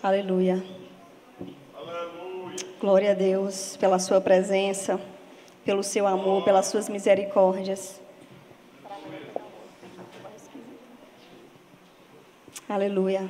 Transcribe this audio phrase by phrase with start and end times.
[0.00, 0.64] Aleluia.
[2.80, 5.00] Glória a Deus pela sua presença,
[5.64, 8.00] pelo seu amor, pelas suas misericórdias.
[12.68, 13.28] Aleluia.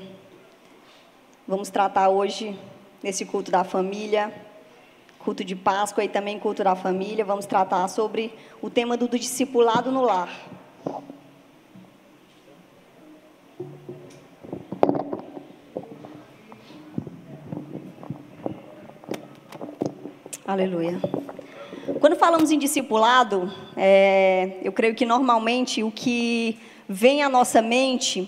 [1.47, 2.55] Vamos tratar hoje,
[3.03, 4.31] nesse culto da família,
[5.19, 9.19] culto de Páscoa e também culto da família, vamos tratar sobre o tema do, do
[9.19, 10.29] discipulado no lar.
[20.49, 20.99] Aleluia.
[22.01, 26.59] Quando falamos em discipulado, é, eu creio que normalmente o que
[26.89, 28.27] vem à nossa mente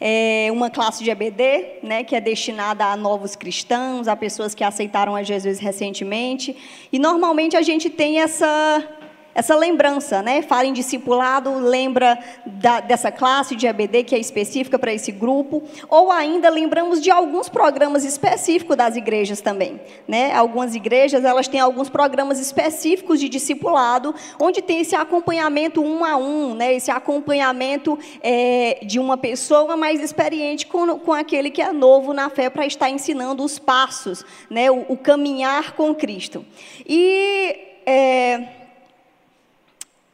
[0.00, 4.62] é uma classe de EBD, né, que é destinada a novos cristãos, a pessoas que
[4.62, 6.56] aceitaram a Jesus recentemente.
[6.92, 8.88] E normalmente a gente tem essa
[9.34, 10.42] essa lembrança, né?
[10.42, 15.62] Fala em discipulado, lembra da, dessa classe de ABD que é específica para esse grupo,
[15.88, 20.32] ou ainda lembramos de alguns programas específicos das igrejas também, né?
[20.34, 26.16] Algumas igrejas elas têm alguns programas específicos de discipulado, onde tem esse acompanhamento um a
[26.16, 26.74] um, né?
[26.74, 32.28] Esse acompanhamento é, de uma pessoa mais experiente com, com aquele que é novo na
[32.30, 34.70] fé para estar ensinando os passos, né?
[34.70, 36.44] O, o caminhar com Cristo.
[36.86, 37.56] E
[37.86, 38.59] é,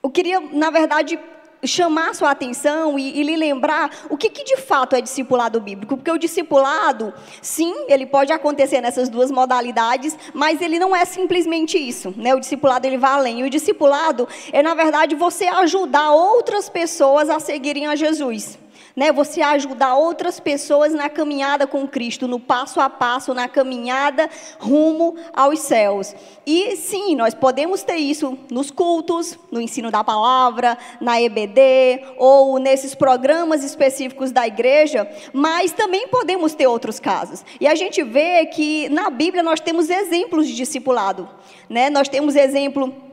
[0.07, 1.19] eu queria, na verdade,
[1.65, 5.97] chamar sua atenção e, e, lhe lembrar o que, que, de fato é discipulado bíblico.
[5.97, 7.13] Porque o discipulado,
[7.43, 12.15] sim, ele pode acontecer nessas duas modalidades, mas ele não é simplesmente isso.
[12.17, 12.37] Né?
[12.37, 13.41] O discipulado ele vai além.
[13.41, 18.57] E o discipulado é, na verdade, você ajudar outras pessoas a seguirem a Jesus
[18.97, 19.13] né?
[19.13, 25.15] Você ajudar outras pessoas na caminhada com Cristo, no passo a passo, na caminhada rumo
[25.35, 26.15] aos céus.
[26.47, 32.59] E sim, nós podemos ter isso nos cultos, no ensino da palavra, na EBD ou
[32.59, 37.45] nesses programas específicos da igreja, mas também podemos ter outros casos.
[37.61, 41.29] E a gente vê que na Bíblia nós temos exemplos de discipulado,
[41.69, 41.91] né?
[41.91, 43.06] Nós temos exemplo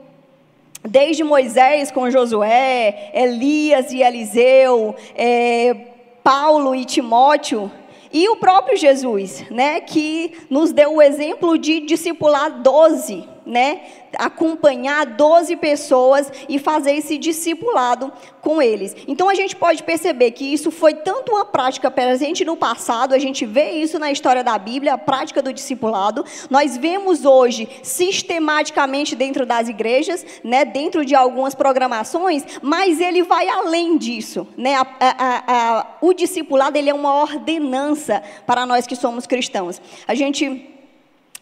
[0.88, 5.76] Desde Moisés com Josué, Elias e Eliseu, é,
[6.24, 7.72] Paulo e Timóteo,
[8.12, 13.82] e o próprio Jesus, né, que nos deu o exemplo de discipular doze né,
[14.18, 18.96] acompanhar 12 pessoas e fazer esse discipulado com eles.
[19.08, 23.20] Então a gente pode perceber que isso foi tanto uma prática presente no passado, a
[23.20, 26.26] gente vê isso na história da Bíblia, a prática do discipulado.
[26.50, 33.48] Nós vemos hoje sistematicamente dentro das igrejas, né, dentro de algumas programações, mas ele vai
[33.48, 34.76] além disso, né?
[34.76, 39.82] A, a, a, o discipulado ele é uma ordenança para nós que somos cristãos.
[40.08, 40.73] A gente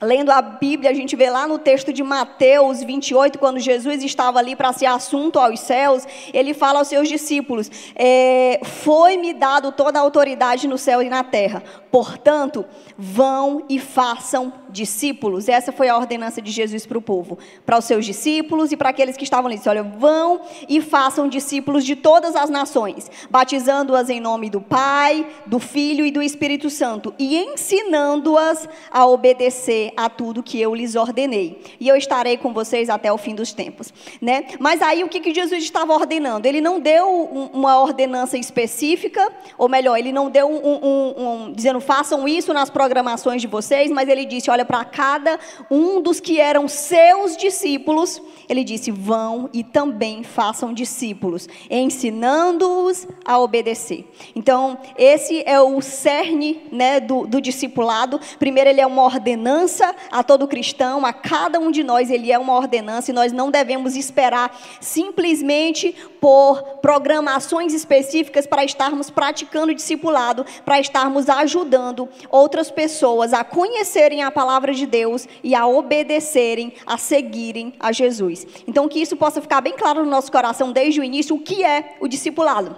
[0.02, 4.40] Lendo a Bíblia, a gente vê lá no texto de Mateus 28, quando Jesus estava
[4.40, 10.00] ali para ser assunto aos céus, ele fala aos seus discípulos: é, Foi-me dado toda
[10.00, 11.62] a autoridade no céu e na terra,
[11.92, 12.66] portanto,
[12.98, 15.48] vão e façam discípulos.
[15.48, 18.90] Essa foi a ordenança de Jesus para o povo, para os seus discípulos e para
[18.90, 19.58] aqueles que estavam ali.
[19.58, 25.28] Disse, Olha, vão e façam discípulos de todas as nações, batizando-as em nome do Pai,
[25.46, 30.96] do Filho e do Espírito Santo, e ensinando-as a obedecer a tudo que eu lhes
[30.96, 31.62] ordenei.
[31.80, 33.94] E eu estarei com vocês até o fim dos tempos.
[34.22, 34.46] Né?
[34.60, 36.48] Mas aí o que, que Jesus estava ordenando?
[36.48, 41.80] Ele não deu um, uma ordenança específica, ou melhor, ele não deu um, um, dizendo
[41.80, 46.40] façam isso nas programações de vocês, mas ele disse: olha, para cada um dos que
[46.40, 54.06] eram seus discípulos, ele disse: vão e também façam discípulos, ensinando-os a obedecer.
[54.36, 58.20] Então, esse é o cerne né, do, do discipulado.
[58.40, 62.32] Primeiro, ele é uma ordenança ordenança a todo cristão, a cada um de nós, ele
[62.32, 69.74] é uma ordenança e nós não devemos esperar simplesmente por programações específicas para estarmos praticando
[69.74, 76.74] discipulado, para estarmos ajudando outras pessoas a conhecerem a palavra de Deus e a obedecerem,
[76.86, 78.46] a seguirem a Jesus.
[78.68, 81.64] Então, que isso possa ficar bem claro no nosso coração desde o início, o que
[81.64, 82.76] é o discipulado.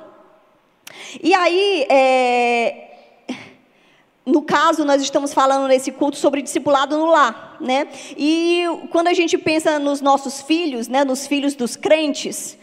[1.21, 2.92] E aí, é,
[4.25, 7.87] no caso, nós estamos falando nesse culto sobre discipulado no lar, né?
[8.17, 12.57] E quando a gente pensa nos nossos filhos, né, nos filhos dos crentes,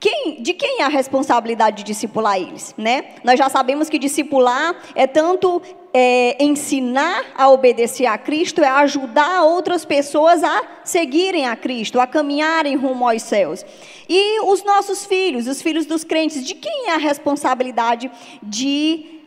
[0.00, 3.16] quem, de quem é a responsabilidade de discipular eles, né?
[3.22, 5.60] Nós já sabemos que discipular é tanto
[5.92, 12.06] é, ensinar a obedecer a Cristo, é ajudar outras pessoas a seguirem a Cristo, a
[12.06, 13.66] caminharem rumo aos céus.
[14.08, 18.10] E os nossos filhos, os filhos dos crentes, de quem é a responsabilidade
[18.42, 19.17] de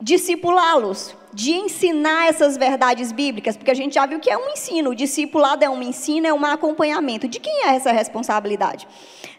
[0.00, 4.90] discipulá-los, de ensinar essas verdades bíblicas, porque a gente já viu que é um ensino,
[4.90, 7.26] o discipulado é um ensino, é um acompanhamento.
[7.26, 8.86] De quem é essa responsabilidade?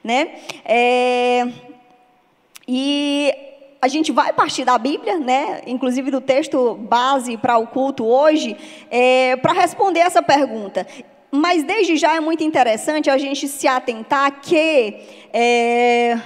[0.03, 0.35] Né?
[0.65, 1.47] É,
[2.67, 3.33] e
[3.81, 5.61] a gente vai partir da Bíblia, né?
[5.67, 8.57] Inclusive do texto base para o culto hoje,
[8.89, 10.87] é, para responder essa pergunta.
[11.31, 14.97] Mas desde já é muito interessante a gente se atentar que
[15.31, 16.17] é,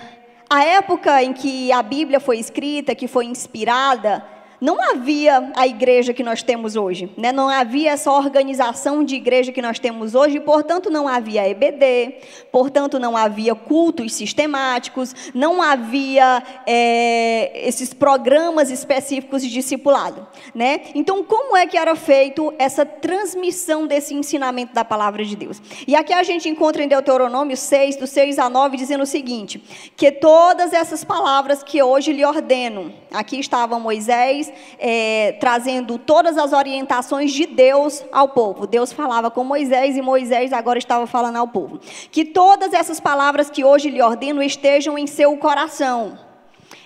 [0.50, 4.26] a época em que a Bíblia foi escrita, que foi inspirada,
[4.62, 7.32] não havia a igreja que nós temos hoje, né?
[7.32, 12.16] não havia essa organização de igreja que nós temos hoje, portanto, não havia EBD,
[12.52, 20.28] portanto, não havia cultos sistemáticos, não havia é, esses programas específicos de discipulado.
[20.54, 20.82] Né?
[20.94, 25.62] Então, como é que era feito essa transmissão desse ensinamento da palavra de Deus?
[25.88, 29.64] E aqui a gente encontra em Deuteronômio 6, do 6 a 9, dizendo o seguinte:
[29.96, 36.54] que todas essas palavras que hoje lhe ordeno, aqui estava Moisés, é, trazendo todas as
[36.54, 38.68] orientações de Deus ao povo.
[38.68, 41.80] Deus falava com Moisés e Moisés agora estava falando ao povo.
[42.12, 46.18] Que todas essas palavras que hoje lhe ordeno estejam em seu coração.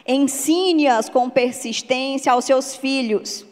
[0.08, 3.46] Ensine-as com persistência aos seus filhos.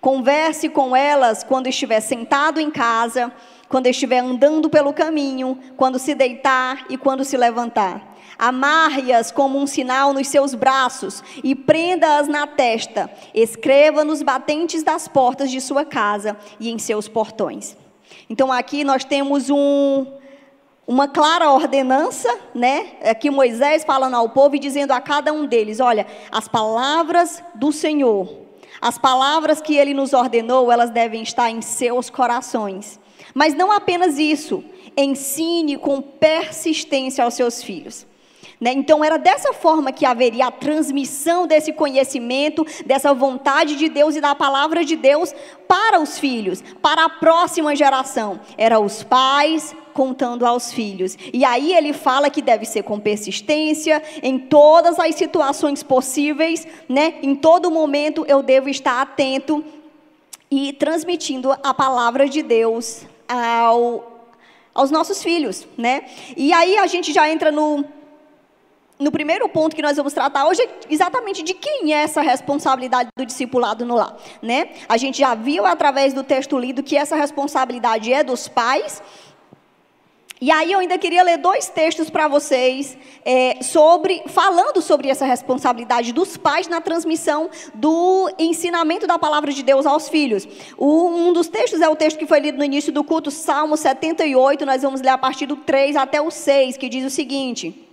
[0.00, 3.32] Converse com elas quando estiver sentado em casa,
[3.68, 9.66] quando estiver andando pelo caminho, quando se deitar e quando se levantar Amarre-as como um
[9.66, 13.10] sinal nos seus braços e prenda-as na testa.
[13.34, 17.76] Escreva nos batentes das portas de sua casa e em seus portões.
[18.28, 20.06] Então aqui nós temos um,
[20.86, 22.92] uma clara ordenança, né?
[23.02, 27.72] Aqui Moisés falando ao povo e dizendo a cada um deles: olha, as palavras do
[27.72, 28.44] Senhor,
[28.80, 33.00] as palavras que ele nos ordenou, elas devem estar em seus corações.
[33.32, 34.62] Mas não apenas isso,
[34.96, 38.06] ensine com persistência aos seus filhos.
[38.60, 38.72] Né?
[38.72, 44.20] Então, era dessa forma que haveria a transmissão desse conhecimento, dessa vontade de Deus e
[44.20, 45.34] da palavra de Deus
[45.66, 48.40] para os filhos, para a próxima geração.
[48.56, 51.16] Era os pais contando aos filhos.
[51.32, 57.14] E aí ele fala que deve ser com persistência, em todas as situações possíveis, né?
[57.22, 59.64] em todo momento eu devo estar atento
[60.50, 64.28] e transmitindo a palavra de Deus ao,
[64.74, 66.04] aos nossos filhos, né?
[66.36, 67.84] E aí a gente já entra no
[69.04, 73.10] no primeiro ponto que nós vamos tratar hoje é exatamente de quem é essa responsabilidade
[73.14, 74.70] do discipulado no lar, né?
[74.88, 79.02] A gente já viu através do texto lido que essa responsabilidade é dos pais.
[80.40, 85.26] E aí eu ainda queria ler dois textos para vocês é, sobre falando sobre essa
[85.26, 90.48] responsabilidade dos pais na transmissão do ensinamento da palavra de Deus aos filhos.
[90.78, 93.76] O, um dos textos é o texto que foi lido no início do culto, Salmo
[93.76, 94.64] 78.
[94.64, 97.83] Nós vamos ler a partir do 3 até o 6, que diz o seguinte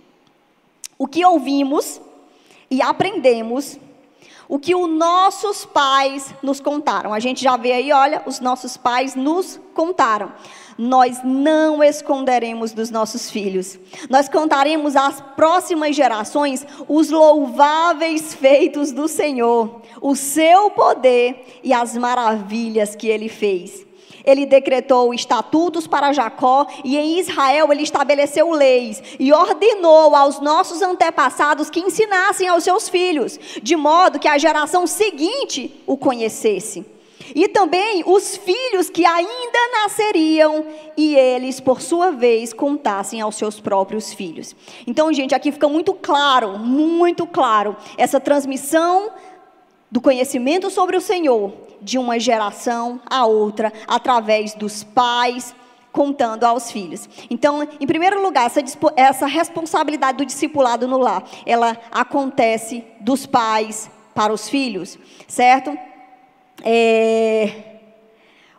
[1.02, 2.00] o que ouvimos
[2.70, 3.76] e aprendemos,
[4.48, 7.12] o que os nossos pais nos contaram.
[7.12, 10.32] A gente já vê aí, olha, os nossos pais nos contaram.
[10.78, 13.80] Nós não esconderemos dos nossos filhos.
[14.08, 21.96] Nós contaremos às próximas gerações os louváveis feitos do Senhor, o seu poder e as
[21.96, 23.84] maravilhas que ele fez.
[24.24, 30.82] Ele decretou estatutos para Jacó e em Israel ele estabeleceu leis e ordenou aos nossos
[30.82, 36.84] antepassados que ensinassem aos seus filhos, de modo que a geração seguinte o conhecesse.
[37.34, 40.66] E também os filhos que ainda nasceriam
[40.96, 44.54] e eles, por sua vez, contassem aos seus próprios filhos.
[44.86, 49.10] Então, gente, aqui fica muito claro, muito claro, essa transmissão
[49.92, 51.52] do conhecimento sobre o Senhor
[51.82, 55.54] de uma geração a outra, através dos pais,
[55.92, 57.06] contando aos filhos.
[57.28, 58.60] Então, em primeiro lugar, essa,
[58.96, 65.76] essa responsabilidade do discipulado no lar, ela acontece dos pais para os filhos, certo?
[66.64, 67.52] É...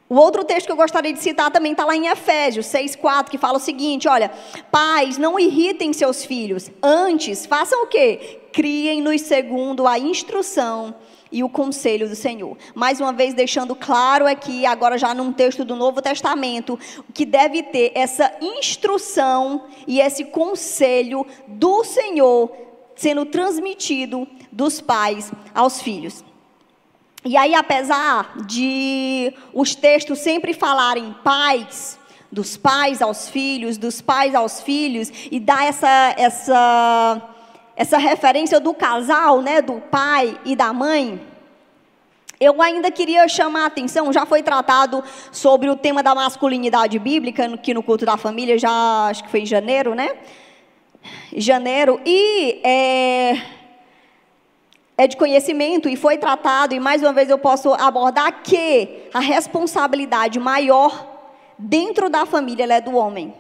[0.08, 3.40] O outro texto que eu gostaria de citar também está lá em Efésios 6,4, que
[3.40, 4.30] fala o seguinte: olha,
[4.70, 8.42] pais, não irritem seus filhos, antes façam o quê?
[8.52, 10.94] Criem-nos segundo a instrução
[11.34, 12.56] e o conselho do Senhor.
[12.76, 16.80] Mais uma vez, deixando claro aqui, agora já num texto do Novo Testamento,
[17.14, 22.52] que deve ter essa instrução e esse conselho do Senhor
[22.96, 26.24] sendo transmitido dos pais aos filhos.
[27.26, 31.98] E aí, apesar de os textos sempre falarem pais,
[32.32, 37.33] dos pais aos filhos, dos pais aos filhos, e dar essa, essa
[37.76, 41.20] essa referência do casal, né, do pai e da mãe,
[42.40, 47.46] eu ainda queria chamar a atenção, já foi tratado sobre o tema da masculinidade bíblica,
[47.46, 50.12] aqui no culto da família, já acho que foi em janeiro, né?
[51.36, 53.42] Janeiro, e é,
[54.98, 59.20] é de conhecimento e foi tratado, e mais uma vez eu posso abordar que a
[59.20, 61.12] responsabilidade maior
[61.58, 63.34] dentro da família é do homem,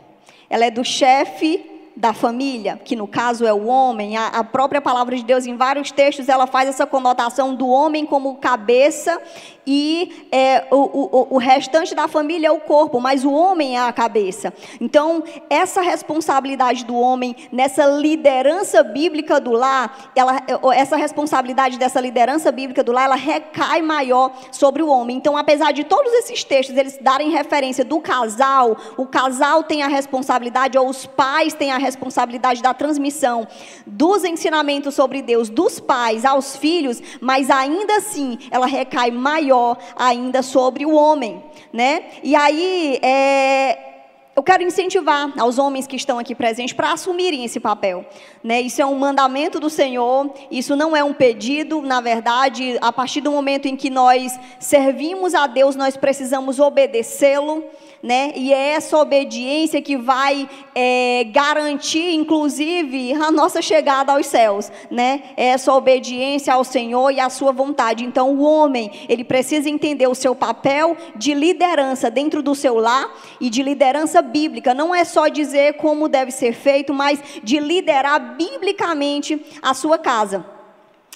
[0.49, 4.81] ela é do chefe da família, que no caso é o homem, a, a, própria
[4.81, 9.21] palavra de Deus, em vários textos, ela faz essa conotação do homem como cabeça
[9.65, 13.81] e é, o, o, o restante da família é o corpo, mas o homem é
[13.81, 14.53] a cabeça.
[14.81, 20.41] Então, essa responsabilidade do homem nessa liderança bíblica do lar, ela,
[20.75, 25.15] essa responsabilidade dessa liderança bíblica do lar, ela recai maior sobre o homem.
[25.15, 29.87] Então, apesar de todos esses textos eles darem referência do casal, o casal tem a
[29.87, 33.47] responsabilidade, ou os pais têm a responsabilidade da transmissão
[33.85, 40.41] dos ensinamentos sobre Deus dos pais aos filhos, mas ainda assim ela recai maior ainda
[40.41, 42.05] sobre o homem, né?
[42.23, 43.93] E aí é,
[44.35, 48.03] eu quero incentivar aos homens que estão aqui presentes para assumirem esse papel.
[48.43, 48.61] Né?
[48.61, 53.21] Isso é um mandamento do Senhor, isso não é um pedido, na verdade, a partir
[53.21, 57.63] do momento em que nós servimos a Deus, nós precisamos obedecê-lo
[58.03, 58.33] né?
[58.35, 65.23] E é essa obediência que vai é, garantir, inclusive, a nossa chegada aos céus, né?
[65.37, 68.03] É essa obediência ao Senhor e à sua vontade.
[68.03, 73.09] Então, o homem, ele precisa entender o seu papel de liderança dentro do seu lar
[73.39, 74.73] e de liderança bíblica.
[74.73, 80.45] Não é só dizer como deve ser feito, mas de liderar biblicamente a sua casa.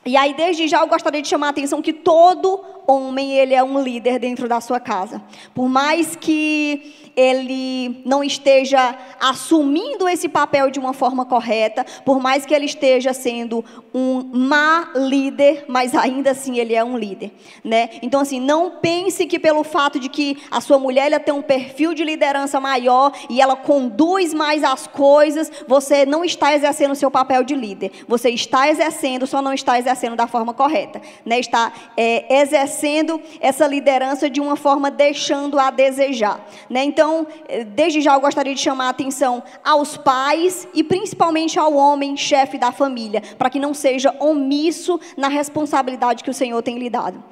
[0.07, 3.61] E aí, desde já, eu gostaria de chamar a atenção que todo homem, ele é
[3.61, 5.21] um líder dentro da sua casa.
[5.53, 12.45] Por mais que ele não esteja assumindo esse papel de uma forma correta, por mais
[12.45, 17.31] que ele esteja sendo um má líder, mas ainda assim ele é um líder,
[17.63, 17.89] né?
[18.03, 21.41] Então assim, não pense que pelo fato de que a sua mulher ela tem um
[21.41, 26.95] perfil de liderança maior e ela conduz mais as coisas, você não está exercendo o
[26.95, 27.91] seu papel de líder.
[28.07, 31.39] Você está exercendo, só não está exercendo da forma correta, né?
[31.39, 36.83] Está é, exercendo essa liderança de uma forma deixando a desejar, né?
[36.83, 41.57] Então então, eh, desde já eu gostaria de chamar a atenção aos pais e principalmente
[41.57, 46.61] ao homem, chefe da família, para que não seja omisso na responsabilidade que o Senhor
[46.61, 47.23] tem lhe dado.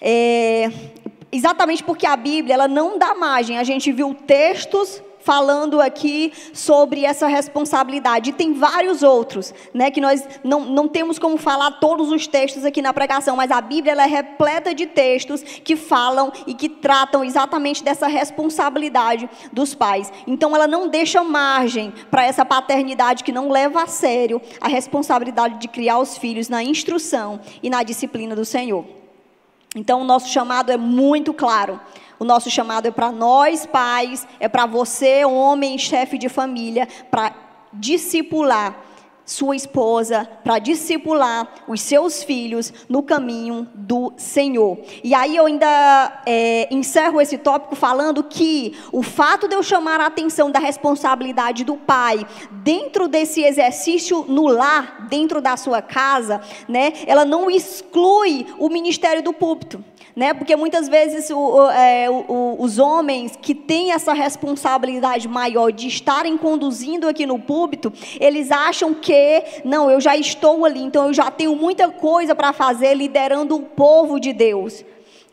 [0.00, 0.70] É,
[1.32, 3.58] exatamente porque a Bíblia ela não dá margem.
[3.58, 8.30] A gente viu textos falando aqui sobre essa responsabilidade.
[8.30, 12.64] E tem vários outros, né, que nós não, não temos como falar todos os textos
[12.64, 16.68] aqui na pregação, mas a Bíblia ela é repleta de textos que falam e que
[16.68, 20.12] tratam exatamente dessa responsabilidade dos pais.
[20.26, 25.58] Então ela não deixa margem para essa paternidade que não leva a sério a responsabilidade
[25.58, 28.84] de criar os filhos na instrução e na disciplina do Senhor.
[29.74, 31.80] Então o nosso chamado é muito claro.
[32.18, 37.34] O nosso chamado é para nós, pais, é para você, homem, chefe de família, para
[37.72, 38.84] discipular
[39.26, 44.78] sua esposa, para discipular os seus filhos no caminho do Senhor.
[45.02, 50.00] E aí eu ainda é, encerro esse tópico falando que o fato de eu chamar
[50.00, 56.40] a atenção da responsabilidade do pai dentro desse exercício no lar, dentro da sua casa,
[56.68, 59.82] né, ela não exclui o ministério do púlpito
[60.16, 60.32] né?
[60.32, 65.88] Porque muitas vezes o, o, é, o, os homens que têm essa responsabilidade maior de
[65.88, 71.14] estarem conduzindo aqui no púlpito, eles acham que não, eu já estou ali, então eu
[71.14, 74.84] já tenho muita coisa para fazer liderando o povo de Deus,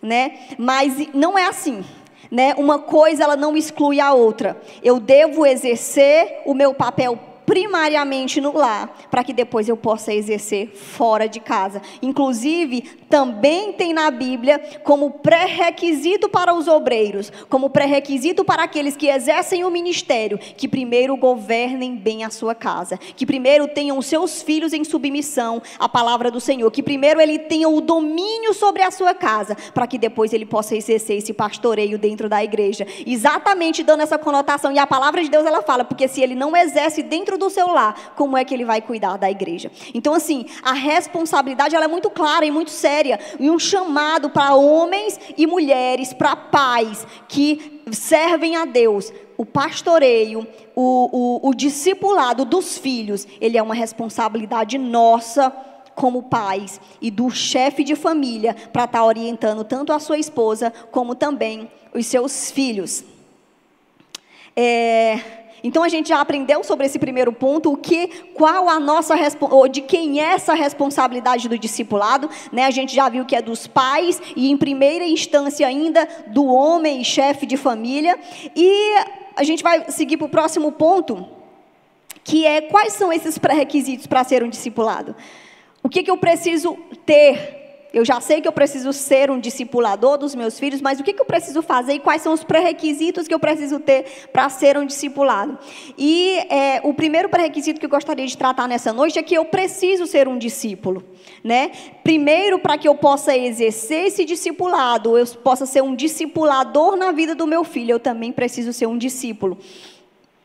[0.01, 0.39] né?
[0.57, 1.83] Mas não é assim.
[2.29, 2.55] Né?
[2.57, 4.57] Uma coisa ela não exclui a outra.
[4.81, 10.69] Eu devo exercer o meu papel primariamente no lar, para que depois eu possa exercer
[10.75, 11.81] fora de casa.
[12.01, 19.07] Inclusive, também tem na Bíblia como pré-requisito para os obreiros, como pré-requisito para aqueles que
[19.07, 24.73] exercem o ministério, que primeiro governem bem a sua casa, que primeiro tenham seus filhos
[24.73, 29.13] em submissão à palavra do Senhor, que primeiro ele tenha o domínio sobre a sua
[29.13, 32.87] casa, para que depois ele possa exercer esse pastoreio dentro da igreja.
[33.05, 34.71] Exatamente dando essa conotação.
[34.71, 37.67] E a palavra de Deus ela fala, porque se ele não exerce dentro do seu
[37.67, 39.71] lar, como é que ele vai cuidar da igreja?
[39.93, 43.19] Então, assim, a responsabilidade ela é muito clara e muito séria.
[43.39, 49.11] E um chamado para homens e mulheres, para pais que servem a Deus.
[49.37, 55.51] O pastoreio, o, o, o discipulado dos filhos, ele é uma responsabilidade nossa
[55.95, 60.71] como pais e do chefe de família para estar tá orientando tanto a sua esposa
[60.91, 63.03] como também os seus filhos.
[64.55, 69.15] É, então a gente já aprendeu sobre esse primeiro ponto, o que, qual a nossa
[69.41, 72.65] ou de quem é essa responsabilidade do discipulado, né?
[72.65, 77.03] A gente já viu que é dos pais e em primeira instância ainda do homem
[77.03, 78.19] chefe de família.
[78.55, 78.95] E
[79.35, 81.27] a gente vai seguir para o próximo ponto,
[82.23, 85.15] que é quais são esses pré-requisitos para ser um discipulado?
[85.83, 87.60] O que, que eu preciso ter
[87.93, 91.11] Eu já sei que eu preciso ser um discipulador dos meus filhos, mas o que,
[91.11, 94.77] que eu preciso fazer e quais são os pré-requisitos que eu preciso ter para ser
[94.77, 95.59] um discipulado?
[95.97, 99.43] E é, o primeiro pré-requisito que eu gostaria de tratar nessa noite é que eu
[99.43, 101.03] preciso ser um discípulo.
[101.43, 101.71] Né?
[102.01, 107.35] Primeiro, para que eu possa exercer esse discipulado, eu possa ser um discipulador na vida
[107.35, 109.57] do meu filho, eu também preciso ser um discípulo.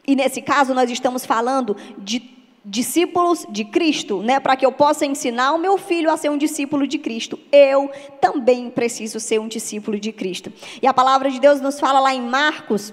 [0.05, 2.36] E nesse caso, nós estamos falando de
[2.69, 6.37] discípulos de Cristo, né, para que eu possa ensinar o meu filho a ser um
[6.37, 7.39] discípulo de Cristo.
[7.53, 7.89] Eu
[8.21, 10.53] também preciso ser um discípulo de Cristo.
[10.83, 12.93] E a palavra de Deus nos fala lá em Marcos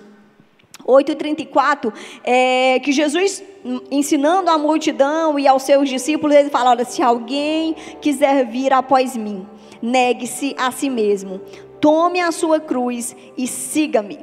[0.86, 1.92] 8:34,
[2.24, 3.44] é, que Jesus
[3.90, 9.16] ensinando a multidão e aos seus discípulos, ele fala: olha, se alguém quiser vir após
[9.16, 9.48] mim,
[9.82, 11.42] negue-se a si mesmo,
[11.80, 14.20] tome a sua cruz e siga-me.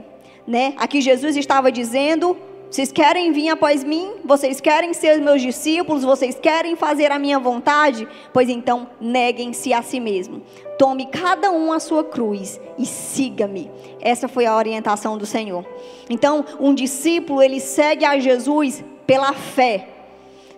[0.47, 0.75] Né?
[0.77, 2.37] Aqui Jesus estava dizendo
[2.71, 4.13] vocês querem vir após mim?
[4.25, 6.05] Vocês querem ser meus discípulos?
[6.05, 8.07] Vocês querem fazer a minha vontade?
[8.33, 10.41] Pois então, neguem-se a si mesmo.
[10.79, 13.69] Tome cada um a sua cruz e siga-me.
[14.01, 15.67] Essa foi a orientação do Senhor.
[16.09, 19.89] Então, um discípulo, ele segue a Jesus pela fé,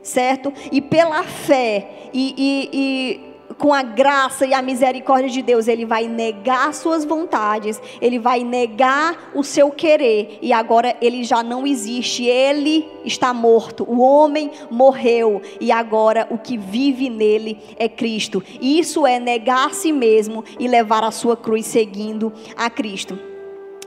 [0.02, 0.52] certo?
[0.70, 5.84] E pela fé, e, e, e com a graça e a misericórdia de Deus, ele
[5.84, 11.66] vai negar suas vontades, ele vai negar o seu querer, e agora ele já não
[11.66, 18.42] existe, ele está morto, o homem morreu, e agora o que vive nele é Cristo.
[18.60, 23.31] Isso é negar a si mesmo e levar a sua cruz seguindo a Cristo.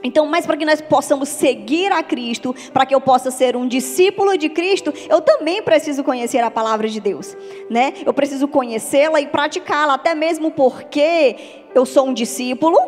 [0.06, 3.66] Então, mais para que nós possamos seguir a Cristo, para que eu possa ser um
[3.66, 7.36] discípulo de Cristo, eu também preciso conhecer a palavra de Deus,
[7.68, 7.92] né?
[8.06, 11.36] Eu preciso conhecê-la e praticá-la, até mesmo porque
[11.74, 12.78] eu sou um discípulo,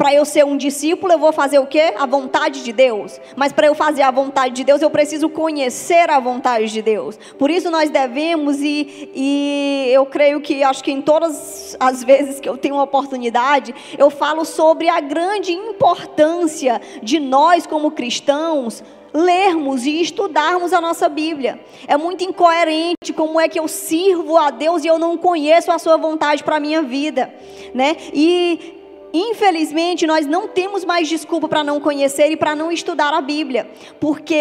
[0.00, 1.92] para eu ser um discípulo, eu vou fazer o quê?
[1.98, 3.20] A vontade de Deus.
[3.36, 7.18] Mas para eu fazer a vontade de Deus, eu preciso conhecer a vontade de Deus.
[7.38, 12.40] Por isso nós devemos, e, e eu creio que, acho que em todas as vezes
[12.40, 19.84] que eu tenho oportunidade, eu falo sobre a grande importância de nós, como cristãos, lermos
[19.84, 21.60] e estudarmos a nossa Bíblia.
[21.86, 25.78] É muito incoerente como é que eu sirvo a Deus e eu não conheço a
[25.78, 27.30] sua vontade para a minha vida,
[27.74, 27.98] né?
[28.14, 28.79] E
[29.12, 33.68] Infelizmente, nós não temos mais desculpa para não conhecer e para não estudar a Bíblia,
[33.98, 34.34] porque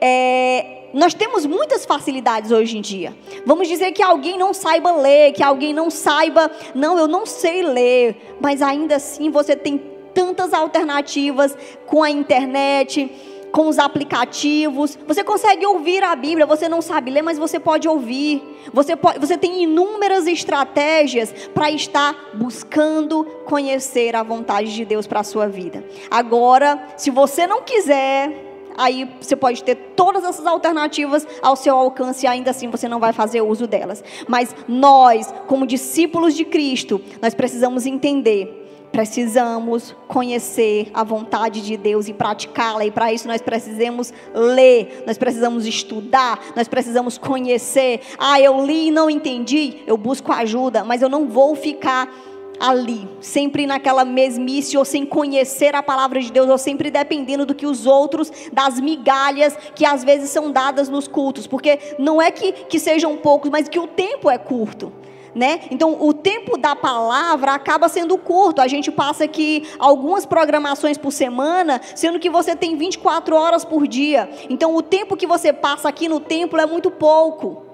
[0.00, 3.14] é, nós temos muitas facilidades hoje em dia.
[3.44, 7.62] Vamos dizer que alguém não saiba ler, que alguém não saiba, não, eu não sei
[7.62, 9.80] ler, mas ainda assim você tem
[10.12, 13.10] tantas alternativas com a internet
[13.56, 14.98] com os aplicativos.
[15.06, 18.42] Você consegue ouvir a Bíblia, você não sabe ler, mas você pode ouvir.
[18.70, 25.20] Você, pode, você tem inúmeras estratégias para estar buscando conhecer a vontade de Deus para
[25.20, 25.82] a sua vida.
[26.10, 28.30] Agora, se você não quiser,
[28.76, 33.00] aí você pode ter todas essas alternativas ao seu alcance e ainda assim você não
[33.00, 34.04] vai fazer uso delas.
[34.28, 38.65] Mas nós, como discípulos de Cristo, nós precisamos entender
[38.96, 45.18] precisamos conhecer a vontade de Deus e praticá-la, e para isso nós precisamos ler, nós
[45.18, 48.00] precisamos estudar, nós precisamos conhecer.
[48.16, 52.10] Ah, eu li e não entendi, eu busco ajuda, mas eu não vou ficar
[52.58, 57.54] ali, sempre naquela mesmice, ou sem conhecer a palavra de Deus, ou sempre dependendo do
[57.54, 62.30] que os outros, das migalhas que às vezes são dadas nos cultos, porque não é
[62.30, 64.90] que, que sejam poucos, mas que o tempo é curto
[65.36, 65.60] né?
[65.70, 68.62] Então, o tempo da palavra acaba sendo curto.
[68.62, 73.86] A gente passa aqui algumas programações por semana, sendo que você tem 24 horas por
[73.86, 74.30] dia.
[74.48, 77.65] Então, o tempo que você passa aqui no templo é muito pouco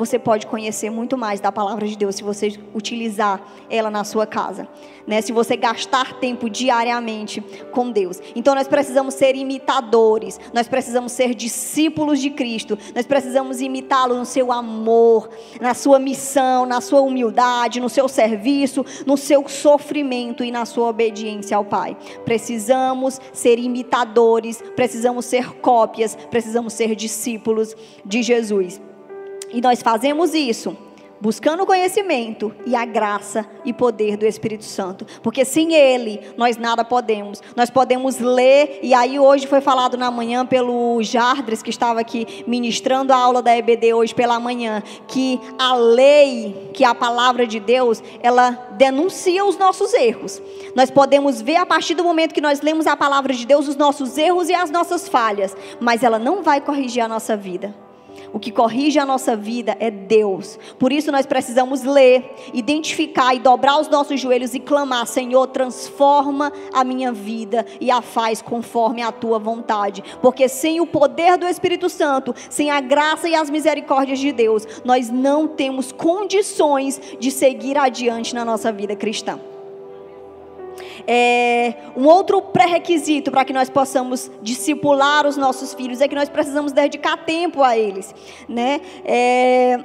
[0.00, 4.26] você pode conhecer muito mais da palavra de Deus se você utilizar ela na sua
[4.26, 4.66] casa,
[5.06, 5.20] né?
[5.20, 8.18] Se você gastar tempo diariamente com Deus.
[8.34, 14.24] Então nós precisamos ser imitadores, nós precisamos ser discípulos de Cristo, nós precisamos imitá-lo no
[14.24, 15.28] seu amor,
[15.60, 20.88] na sua missão, na sua humildade, no seu serviço, no seu sofrimento e na sua
[20.88, 21.94] obediência ao Pai.
[22.24, 28.80] Precisamos ser imitadores, precisamos ser cópias, precisamos ser discípulos de Jesus.
[29.52, 30.76] E nós fazemos isso
[31.20, 36.56] buscando o conhecimento e a graça e poder do Espírito Santo, porque sem ele nós
[36.56, 37.42] nada podemos.
[37.54, 42.44] Nós podemos ler e aí hoje foi falado na manhã pelo Jardres que estava aqui
[42.46, 47.60] ministrando a aula da EBD hoje pela manhã, que a lei, que a palavra de
[47.60, 50.40] Deus, ela denuncia os nossos erros.
[50.74, 53.76] Nós podemos ver a partir do momento que nós lemos a palavra de Deus os
[53.76, 57.74] nossos erros e as nossas falhas, mas ela não vai corrigir a nossa vida.
[58.32, 60.58] O que corrige a nossa vida é Deus.
[60.78, 66.52] Por isso nós precisamos ler, identificar e dobrar os nossos joelhos e clamar: Senhor, transforma
[66.72, 70.02] a minha vida e a faz conforme a tua vontade.
[70.22, 74.66] Porque sem o poder do Espírito Santo, sem a graça e as misericórdias de Deus,
[74.84, 79.40] nós não temos condições de seguir adiante na nossa vida cristã.
[81.06, 86.28] É, um outro pré-requisito para que nós possamos discipular os nossos filhos é que nós
[86.28, 88.14] precisamos dedicar tempo a eles,
[88.48, 88.80] né?
[89.04, 89.78] É,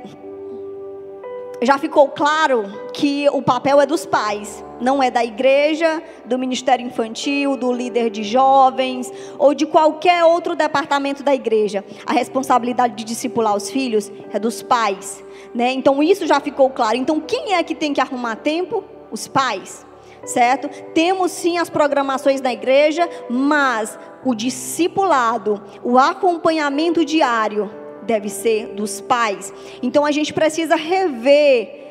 [1.61, 6.85] já ficou claro que o papel é dos pais, não é da igreja, do ministério
[6.85, 11.83] infantil, do líder de jovens ou de qualquer outro departamento da igreja.
[12.05, 15.71] A responsabilidade de discipular os filhos é dos pais, né?
[15.71, 16.97] Então isso já ficou claro.
[16.97, 18.83] Então quem é que tem que arrumar tempo?
[19.11, 19.84] Os pais
[20.25, 20.67] certo?
[20.93, 27.69] Temos sim as programações da igreja, mas o discipulado, o acompanhamento diário
[28.03, 29.53] deve ser dos pais.
[29.81, 31.83] Então a gente precisa rever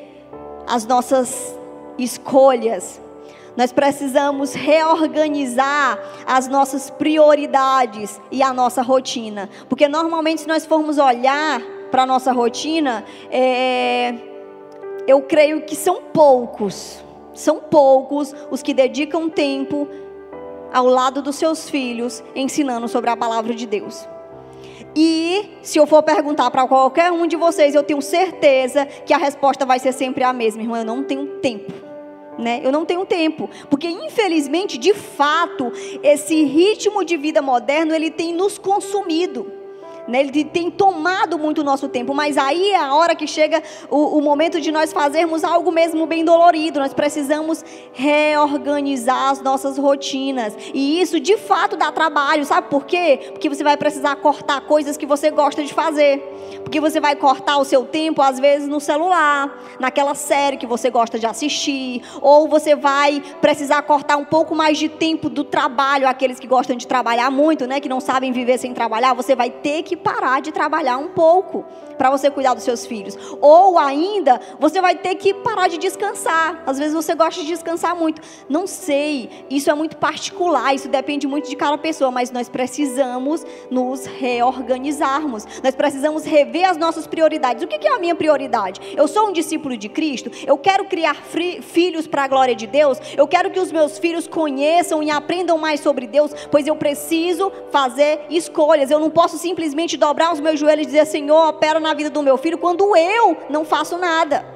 [0.67, 1.57] as nossas
[1.97, 3.01] escolhas.
[3.55, 9.49] Nós precisamos reorganizar as nossas prioridades e a nossa rotina.
[9.69, 14.15] Porque normalmente, se nós formos olhar para a nossa rotina, é,
[15.07, 17.04] eu creio que são poucos
[17.35, 19.87] são poucos os que dedicam tempo
[20.73, 24.07] ao lado dos seus filhos, ensinando sobre a palavra de Deus.
[24.95, 29.17] E se eu for perguntar para qualquer um de vocês, eu tenho certeza que a
[29.17, 30.77] resposta vai ser sempre a mesma, irmão.
[30.77, 31.71] Eu não tenho tempo.
[32.37, 32.59] Né?
[32.63, 35.71] Eu não tenho tempo, porque infelizmente, de fato,
[36.03, 39.49] esse ritmo de vida moderno ele tem nos consumido.
[40.07, 40.21] Né?
[40.21, 44.17] Ele tem tomado muito o nosso tempo, mas aí é a hora que chega o,
[44.17, 46.79] o momento de nós fazermos algo mesmo bem dolorido.
[46.79, 47.63] Nós precisamos
[47.93, 50.55] reorganizar as nossas rotinas.
[50.73, 53.31] E isso de fato dá trabalho, sabe por quê?
[53.31, 56.21] Porque você vai precisar cortar coisas que você gosta de fazer.
[56.63, 60.89] Porque você vai cortar o seu tempo, às vezes, no celular, naquela série que você
[60.89, 62.01] gosta de assistir.
[62.21, 66.75] Ou você vai precisar cortar um pouco mais de tempo do trabalho, aqueles que gostam
[66.75, 67.79] de trabalhar muito, né?
[67.79, 69.13] Que não sabem viver sem trabalhar.
[69.13, 71.65] Você vai ter que parar de trabalhar um pouco
[71.97, 73.17] para você cuidar dos seus filhos.
[73.41, 76.63] Ou ainda, você vai ter que parar de descansar.
[76.65, 78.21] Às vezes você gosta de descansar muito.
[78.49, 83.45] Não sei, isso é muito particular, isso depende muito de cada pessoa, mas nós precisamos
[83.69, 85.45] nos reorganizarmos.
[85.63, 87.63] Nós precisamos rever as nossas prioridades.
[87.63, 88.81] O que é a minha prioridade?
[88.95, 91.15] Eu sou um discípulo de Cristo, eu quero criar
[91.61, 95.57] filhos para a glória de Deus, eu quero que os meus filhos conheçam e aprendam
[95.57, 98.89] mais sobre Deus, pois eu preciso fazer escolhas.
[98.89, 102.09] Eu não posso simplesmente simplesmente dobrar os meus joelhos e dizer: Senhor, opera na vida
[102.09, 104.53] do meu filho, quando eu não faço nada.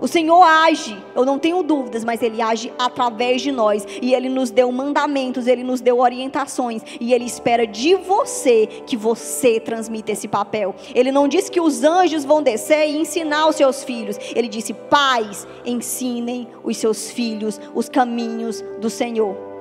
[0.00, 3.86] O Senhor age, eu não tenho dúvidas, mas Ele age através de nós.
[4.02, 6.82] E Ele nos deu mandamentos, Ele nos deu orientações.
[7.00, 10.74] E Ele espera de você que você transmita esse papel.
[10.94, 14.18] Ele não disse que os anjos vão descer e ensinar os seus filhos.
[14.34, 19.53] Ele disse: pais, ensinem os seus filhos os caminhos do Senhor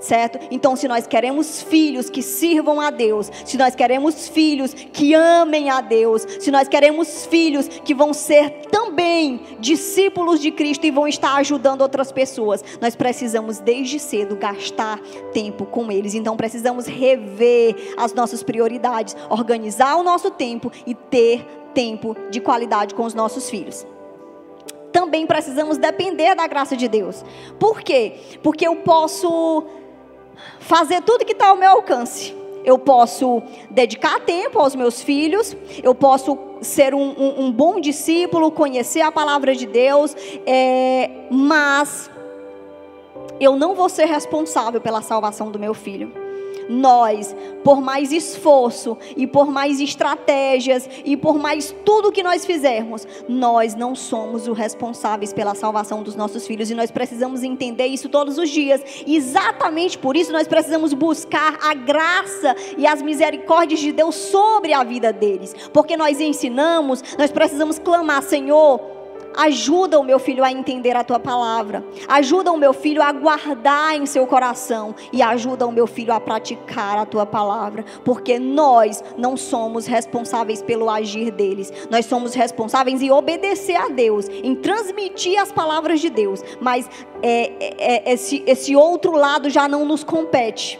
[0.00, 0.38] certo?
[0.50, 5.70] Então, se nós queremos filhos que sirvam a Deus, se nós queremos filhos que amem
[5.70, 11.06] a Deus, se nós queremos filhos que vão ser também discípulos de Cristo e vão
[11.06, 14.98] estar ajudando outras pessoas, nós precisamos desde cedo gastar
[15.32, 16.14] tempo com eles.
[16.14, 22.94] Então, precisamos rever as nossas prioridades, organizar o nosso tempo e ter tempo de qualidade
[22.94, 23.86] com os nossos filhos
[24.90, 27.24] também precisamos depender da graça de Deus.
[27.58, 28.14] Por quê?
[28.42, 29.64] Porque eu posso
[30.58, 32.34] fazer tudo que está ao meu alcance.
[32.64, 38.50] Eu posso dedicar tempo aos meus filhos, eu posso ser um, um, um bom discípulo,
[38.50, 40.14] conhecer a palavra de Deus,
[40.46, 42.10] é, mas
[43.40, 46.29] eu não vou ser responsável pela salvação do meu filho
[46.70, 53.06] nós, por mais esforço e por mais estratégias e por mais tudo que nós fizermos,
[53.28, 58.08] nós não somos os responsáveis pela salvação dos nossos filhos e nós precisamos entender isso
[58.08, 58.82] todos os dias.
[59.06, 64.84] Exatamente por isso nós precisamos buscar a graça e as misericórdias de Deus sobre a
[64.84, 68.99] vida deles, porque nós ensinamos, nós precisamos clamar, Senhor,
[69.36, 71.84] Ajuda o meu filho a entender a tua palavra.
[72.08, 74.94] Ajuda o meu filho a guardar em seu coração.
[75.12, 77.84] E ajuda o meu filho a praticar a tua palavra.
[78.04, 81.72] Porque nós não somos responsáveis pelo agir deles.
[81.90, 86.42] Nós somos responsáveis em obedecer a Deus, em transmitir as palavras de Deus.
[86.60, 86.88] Mas
[87.22, 90.78] é, é, é esse, esse outro lado já não nos compete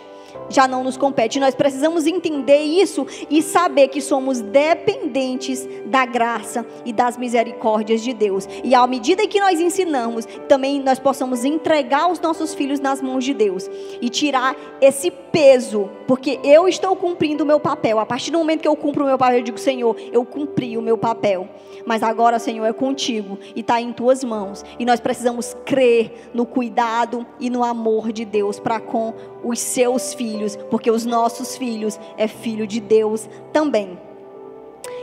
[0.51, 1.41] já não nos compete.
[1.41, 8.13] Nós precisamos entender isso e saber que somos dependentes da graça e das misericórdias de
[8.13, 8.47] Deus.
[8.63, 13.25] E à medida que nós ensinamos, também nós possamos entregar os nossos filhos nas mãos
[13.25, 17.99] de Deus e tirar esse peso, porque eu estou cumprindo o meu papel.
[17.99, 20.77] A partir do momento que eu cumpro o meu papel, eu digo, Senhor, eu cumpri
[20.77, 21.49] o meu papel.
[21.87, 24.65] Mas agora, Senhor, é contigo e está em tuas mãos.
[24.79, 30.15] E nós precisamos crer no cuidado e no amor de Deus para com os seus
[30.15, 33.99] filhos, porque os nossos filhos é filho de Deus também.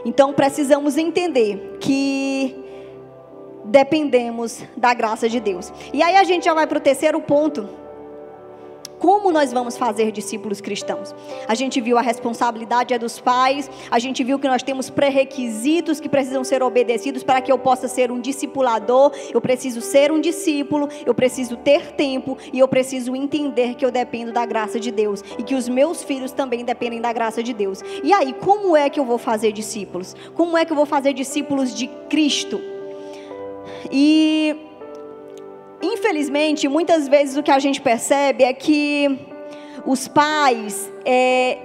[0.05, 2.63] Então precisamos entender que
[3.65, 5.71] dependemos da graça de Deus.
[5.93, 7.67] E aí a gente já vai para o terceiro ponto
[8.99, 11.13] como nós vamos fazer discípulos cristãos?
[11.47, 15.99] A gente viu a responsabilidade é dos pais, a gente viu que nós temos pré-requisitos
[15.99, 19.11] que precisam ser obedecidos para que eu possa ser um discipulador.
[19.33, 23.91] Eu preciso ser um discípulo, eu preciso ter tempo e eu preciso entender que eu
[23.91, 27.53] dependo da graça de Deus e que os meus filhos também dependem da graça de
[27.53, 27.81] Deus.
[28.03, 30.15] E aí, como é que eu vou fazer discípulos?
[30.33, 32.59] Como é que eu vou fazer discípulos de Cristo?
[33.91, 34.66] E
[35.81, 39.19] infelizmente, muitas vezes o que a gente percebe é que
[39.85, 41.57] os pais, é,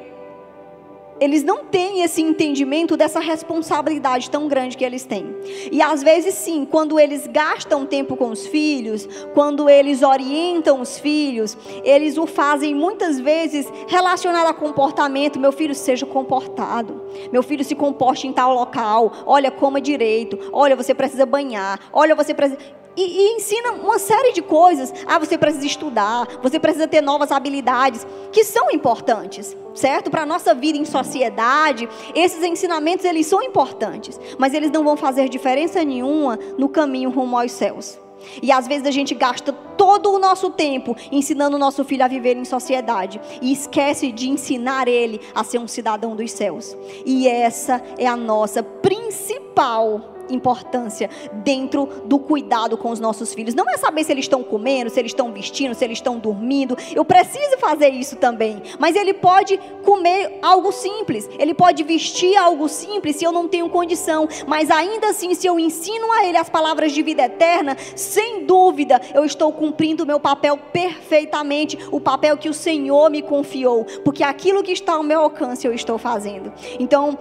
[1.22, 5.35] eles não têm esse entendimento dessa responsabilidade tão grande que eles têm.
[5.70, 10.98] E às vezes, sim, quando eles gastam tempo com os filhos, quando eles orientam os
[10.98, 15.38] filhos, eles o fazem muitas vezes relacionado a comportamento.
[15.38, 20.75] Meu filho seja comportado, meu filho se comporte em tal local, olha, coma direito, olha,
[20.75, 22.82] você precisa banhar, olha, você precisa.
[22.97, 24.93] E, e, ensina uma série de coisas.
[25.07, 30.11] Ah, você precisa estudar, você precisa ter novas habilidades, que são importantes, certo?
[30.11, 34.21] Para a nossa vida em sociedade, esses ensinamentos, eles são importantes.
[34.39, 37.99] Mas eles não vão fazer diferença nenhuma no caminho rumo aos céus.
[38.43, 42.09] E às vezes a gente gasta todo o nosso tempo ensinando o nosso filho a
[42.09, 46.77] viver em sociedade e esquece de ensinar ele a ser um cidadão dos céus.
[47.05, 51.09] E essa é a nossa principal importância
[51.45, 53.55] dentro do cuidado com os nossos filhos.
[53.55, 56.77] Não é saber se eles estão comendo, se eles estão vestindo, se eles estão dormindo.
[56.95, 58.62] Eu preciso fazer isso também.
[58.79, 63.68] Mas ele pode comer algo simples, ele pode vestir algo simples se eu não tenho
[63.68, 64.29] condição.
[64.47, 69.01] Mas ainda assim, se eu ensino a ele as palavras de vida eterna, sem dúvida
[69.14, 74.23] eu estou cumprindo o meu papel perfeitamente, o papel que o Senhor me confiou, porque
[74.23, 76.53] aquilo que está ao meu alcance eu estou fazendo.
[76.79, 77.18] Então,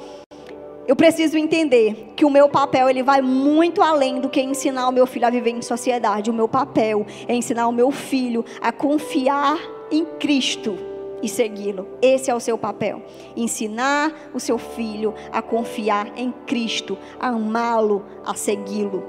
[0.88, 4.92] eu preciso entender que o meu papel ele vai muito além do que ensinar o
[4.92, 6.30] meu filho a viver em sociedade.
[6.30, 9.58] O meu papel é ensinar o meu filho a confiar
[9.92, 10.78] em Cristo
[11.22, 11.88] e segui-lo.
[12.02, 13.02] Esse é o seu papel.
[13.36, 19.04] Ensinar o seu filho a confiar em Cristo, a amá-lo, a segui-lo,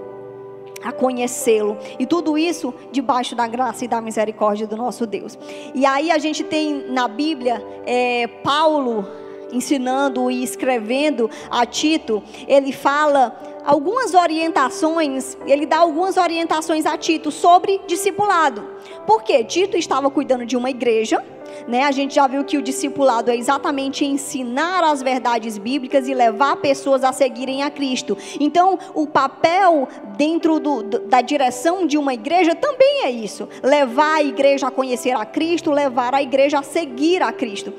[0.84, 1.78] a conhecê-lo.
[1.98, 5.38] E tudo isso debaixo da graça e da misericórdia do nosso Deus.
[5.74, 9.21] E aí a gente tem na Bíblia é, Paulo
[9.52, 17.30] ensinando e escrevendo a Tito, ele fala algumas orientações, ele dá algumas orientações a Tito
[17.30, 18.64] sobre discipulado.
[19.06, 21.22] Porque Tito estava cuidando de uma igreja,
[21.66, 21.84] né?
[21.84, 26.56] A gente já viu que o discipulado é exatamente ensinar as verdades bíblicas e levar
[26.56, 28.16] pessoas a seguirem a Cristo.
[28.40, 34.22] Então, o papel dentro do, da direção de uma igreja também é isso: levar a
[34.22, 37.72] igreja a conhecer a Cristo, levar a igreja a seguir a Cristo.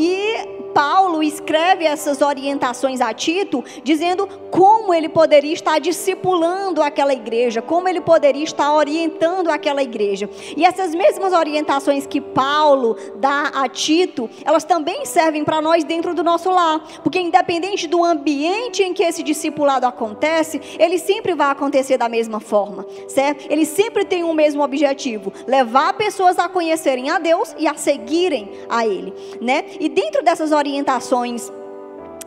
[0.00, 7.60] E Paulo escreve essas orientações a Tito, dizendo como ele poderia estar discipulando aquela igreja,
[7.60, 10.28] como ele poderia estar orientando aquela igreja.
[10.56, 16.14] E essas mesmas orientações que Paulo dá a Tito, elas também servem para nós dentro
[16.14, 21.50] do nosso lar, porque independente do ambiente em que esse discipulado acontece, ele sempre vai
[21.50, 23.46] acontecer da mesma forma, certo?
[23.50, 28.50] Ele sempre tem o mesmo objetivo: levar pessoas a conhecerem a Deus e a seguirem
[28.66, 29.64] a Ele, né?
[29.78, 31.50] E dentro dessas orientações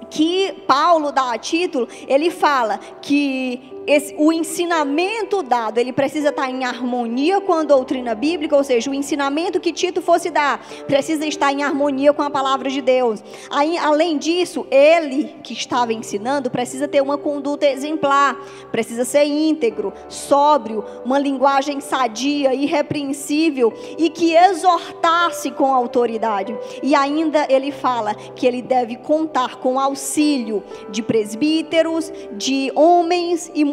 [0.09, 6.49] que Paulo dá a título, ele fala que esse, o ensinamento dado, ele precisa estar
[6.49, 11.25] em harmonia com a doutrina bíblica, ou seja, o ensinamento que Tito fosse dar, precisa
[11.25, 13.23] estar em harmonia com a palavra de Deus.
[13.49, 18.37] Aí, além disso, ele que estava ensinando precisa ter uma conduta exemplar,
[18.71, 26.57] precisa ser íntegro, sóbrio, uma linguagem sadia, irrepreensível e que exortasse com autoridade.
[26.81, 33.65] E ainda ele fala que ele deve contar com auxílio de presbíteros, de homens e
[33.65, 33.72] mulheres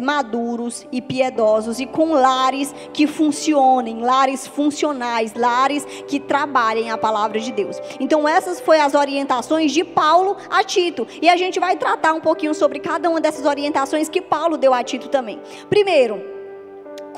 [0.00, 7.38] maduros e piedosos e com lares que funcionem, lares funcionais, lares que trabalhem a palavra
[7.38, 7.80] de Deus.
[8.00, 11.06] Então essas foram as orientações de Paulo a Tito.
[11.20, 14.74] E a gente vai tratar um pouquinho sobre cada uma dessas orientações que Paulo deu
[14.74, 15.40] a Tito também.
[15.68, 16.37] Primeiro,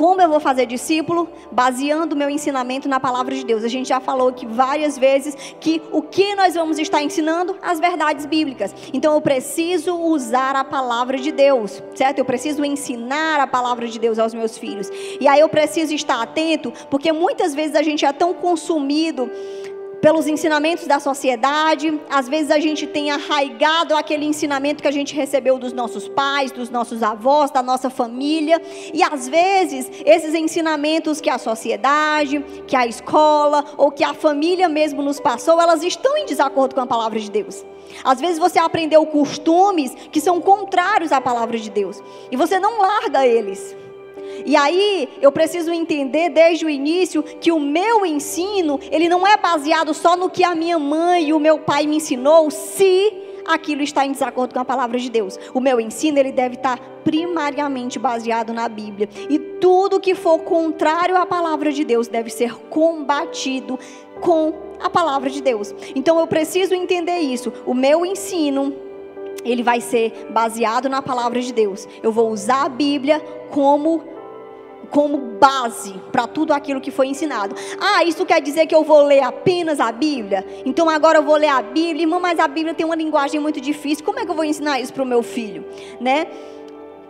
[0.00, 1.28] como eu vou fazer discípulo?
[1.52, 3.62] Baseando o meu ensinamento na palavra de Deus.
[3.62, 7.54] A gente já falou aqui várias vezes que o que nós vamos estar ensinando?
[7.60, 8.74] As verdades bíblicas.
[8.94, 12.18] Então eu preciso usar a palavra de Deus, certo?
[12.18, 14.88] Eu preciso ensinar a palavra de Deus aos meus filhos.
[15.20, 19.30] E aí eu preciso estar atento, porque muitas vezes a gente é tão consumido
[20.00, 22.00] pelos ensinamentos da sociedade.
[22.08, 26.50] Às vezes a gente tem arraigado aquele ensinamento que a gente recebeu dos nossos pais,
[26.50, 28.60] dos nossos avós, da nossa família.
[28.92, 34.68] E às vezes esses ensinamentos que a sociedade, que a escola ou que a família
[34.68, 37.64] mesmo nos passou, elas estão em desacordo com a palavra de Deus.
[38.04, 42.80] Às vezes você aprendeu costumes que são contrários à palavra de Deus e você não
[42.80, 43.79] larga eles.
[44.44, 49.36] E aí eu preciso entender desde o início que o meu ensino, ele não é
[49.36, 53.12] baseado só no que a minha mãe e o meu pai me ensinou, se
[53.46, 55.38] aquilo está em desacordo com a palavra de Deus.
[55.52, 59.08] O meu ensino, ele deve estar primariamente baseado na Bíblia.
[59.28, 63.78] E tudo que for contrário à palavra de Deus deve ser combatido
[64.20, 65.74] com a palavra de Deus.
[65.94, 67.52] Então eu preciso entender isso.
[67.66, 68.74] O meu ensino
[69.44, 71.88] ele vai ser baseado na palavra de Deus.
[72.02, 74.02] Eu vou usar a Bíblia como
[74.90, 77.54] como base para tudo aquilo que foi ensinado.
[77.80, 80.44] Ah, isso quer dizer que eu vou ler apenas a Bíblia?
[80.64, 83.60] Então agora eu vou ler a Bíblia, irmão, mas a Bíblia tem uma linguagem muito
[83.60, 84.04] difícil.
[84.04, 85.64] Como é que eu vou ensinar isso para o meu filho,
[86.00, 86.26] né?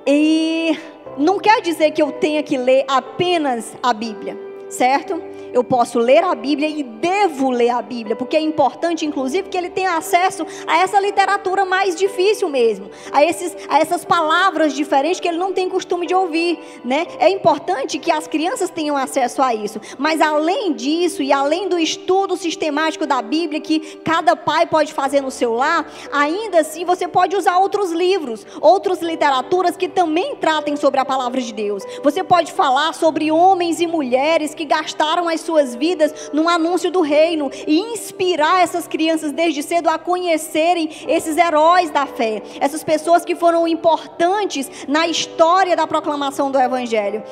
[0.06, 0.78] E
[1.16, 4.38] não quer dizer que eu tenha que ler apenas a Bíblia,
[4.68, 5.22] certo?
[5.52, 9.56] Eu posso ler a Bíblia e devo ler a Bíblia, porque é importante, inclusive, que
[9.56, 15.20] ele tenha acesso a essa literatura mais difícil mesmo, a, esses, a essas palavras diferentes
[15.20, 17.06] que ele não tem costume de ouvir, né?
[17.18, 21.78] É importante que as crianças tenham acesso a isso, mas além disso e além do
[21.78, 27.06] estudo sistemático da Bíblia que cada pai pode fazer no seu lar, ainda assim você
[27.06, 31.82] pode usar outros livros, outras literaturas que também tratem sobre a palavra de Deus.
[32.02, 37.00] Você pode falar sobre homens e mulheres que gastaram as suas vidas num anúncio do
[37.00, 43.24] reino e inspirar essas crianças desde cedo a conhecerem esses heróis da fé, essas pessoas
[43.24, 47.22] que foram importantes na história da proclamação do evangelho.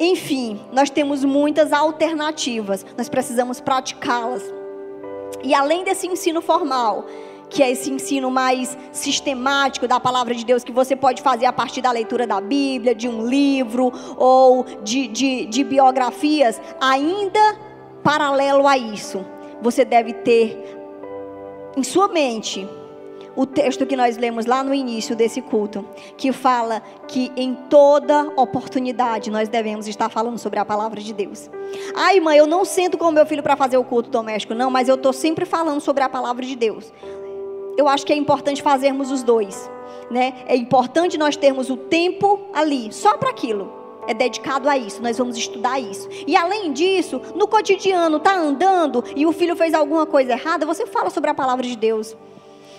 [0.00, 4.42] Enfim, nós temos muitas alternativas, nós precisamos praticá-las.
[5.42, 7.04] E além desse ensino formal,
[7.50, 11.52] que é esse ensino mais sistemático da palavra de Deus, que você pode fazer a
[11.52, 17.56] partir da leitura da Bíblia, de um livro ou de, de, de biografias, ainda
[18.02, 19.24] paralelo a isso,
[19.60, 20.78] você deve ter
[21.76, 22.68] em sua mente
[23.36, 28.32] o texto que nós lemos lá no início desse culto, que fala que em toda
[28.36, 31.48] oportunidade nós devemos estar falando sobre a palavra de Deus.
[31.94, 34.88] Ai, mãe, eu não sento com meu filho para fazer o culto doméstico, não, mas
[34.88, 36.92] eu estou sempre falando sobre a palavra de Deus
[37.78, 39.70] eu acho que é importante fazermos os dois.
[40.10, 40.34] Né?
[40.46, 43.72] É importante nós termos o tempo ali, só para aquilo.
[44.08, 46.08] É dedicado a isso, nós vamos estudar isso.
[46.26, 50.86] E além disso, no cotidiano, tá andando e o filho fez alguma coisa errada, você
[50.86, 52.16] fala sobre a palavra de Deus.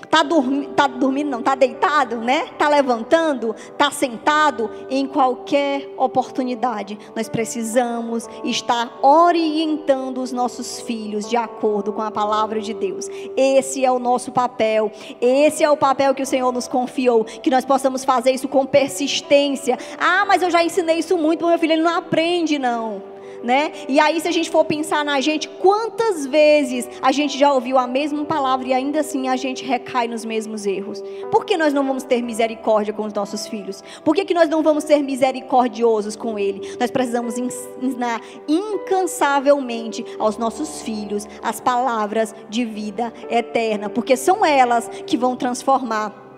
[0.10, 2.46] Está dormi tá dormindo, não, está deitado, né?
[2.52, 4.68] Está levantando, está sentado.
[4.90, 12.60] Em qualquer oportunidade, nós precisamos estar orientando os nossos filhos de acordo com a palavra
[12.60, 13.08] de Deus.
[13.38, 14.92] Esse é o nosso papel.
[15.22, 17.24] Esse é o papel que o Senhor nos confiou.
[17.24, 19.78] Que nós possamos fazer isso com persistência.
[20.00, 23.09] Ah, mas eu já ensinei isso muito meu filho, ele não aprende, não
[23.44, 23.72] né?
[23.88, 27.78] E aí, se a gente for pensar na gente, quantas vezes a gente já ouviu
[27.78, 31.04] a mesma palavra e ainda assim a gente recai nos mesmos erros?
[31.32, 33.84] Por que nós não vamos ter misericórdia com os nossos filhos?
[34.04, 36.76] Por que, que nós não vamos ser misericordiosos com ele?
[36.80, 44.90] Nós precisamos ensinar incansavelmente aos nossos filhos as palavras de vida eterna, porque são elas
[45.06, 46.29] que vão transformar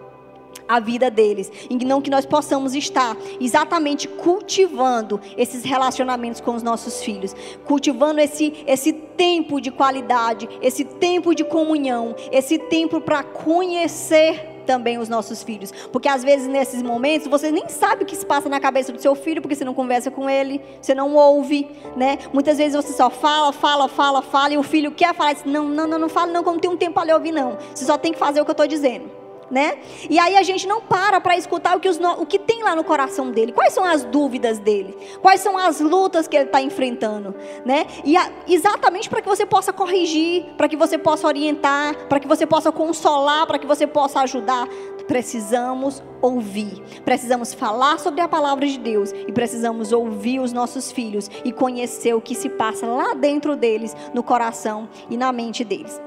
[0.72, 1.52] a vida deles.
[1.70, 8.22] E não que nós possamos estar exatamente cultivando esses relacionamentos com os nossos filhos, cultivando
[8.22, 15.10] esse, esse tempo de qualidade, esse tempo de comunhão, esse tempo para conhecer também os
[15.10, 15.74] nossos filhos.
[15.92, 19.02] Porque às vezes nesses momentos você nem sabe o que se passa na cabeça do
[19.02, 22.18] seu filho, porque você não conversa com ele, você não ouve, né?
[22.32, 25.68] Muitas vezes você só fala, fala, fala, fala, e o filho quer falar, diz, não,
[25.68, 27.58] não, não, não fala não, como tem um tempo para lhe ouvir, não.
[27.76, 29.21] Você só tem que fazer o que eu estou dizendo
[29.52, 29.80] né?
[30.10, 32.76] E aí a gente não para para escutar o que, os, o que tem lá
[32.76, 33.52] no coração dele.
[33.52, 34.98] Quais são as dúvidas dele?
[35.22, 37.36] Quais são as lutas que ele está enfrentando,
[37.66, 37.86] né?
[38.06, 42.28] E a, exatamente para que você possa corrigir, para que você possa orientar, para que
[42.28, 44.68] você possa consolar, para que você possa ajudar.
[45.08, 51.30] Precisamos ouvir, precisamos falar sobre a palavra de Deus e precisamos ouvir os nossos filhos
[51.44, 56.00] e conhecer o que se passa lá dentro deles, no coração e na mente deles.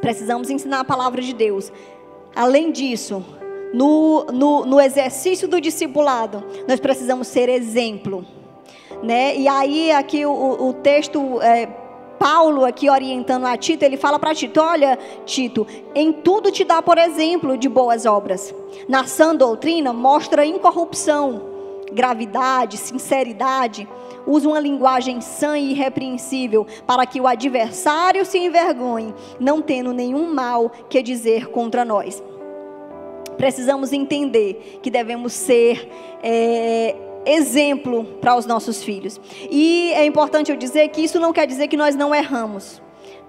[0.00, 1.72] Precisamos ensinar a palavra de Deus
[2.34, 3.24] Além disso,
[3.72, 8.24] no, no, no exercício do discipulado, nós precisamos ser exemplo.
[9.02, 9.36] né?
[9.36, 11.66] E aí aqui o, o texto é,
[12.18, 16.82] Paulo aqui orientando a Tito, ele fala para Tito: Olha, Tito, em tudo te dá
[16.82, 18.54] por exemplo de boas obras.
[18.88, 21.42] Na sã doutrina, mostra incorrupção,
[21.92, 23.88] gravidade, sinceridade.
[24.28, 30.32] Usa uma linguagem sã e irrepreensível, para que o adversário se envergonhe, não tendo nenhum
[30.32, 32.22] mal que dizer contra nós.
[33.36, 35.88] Precisamos entender que devemos ser.
[36.22, 36.94] É,
[37.26, 39.20] exemplo para os nossos filhos.
[39.50, 42.80] E é importante eu dizer que isso não quer dizer que nós não erramos.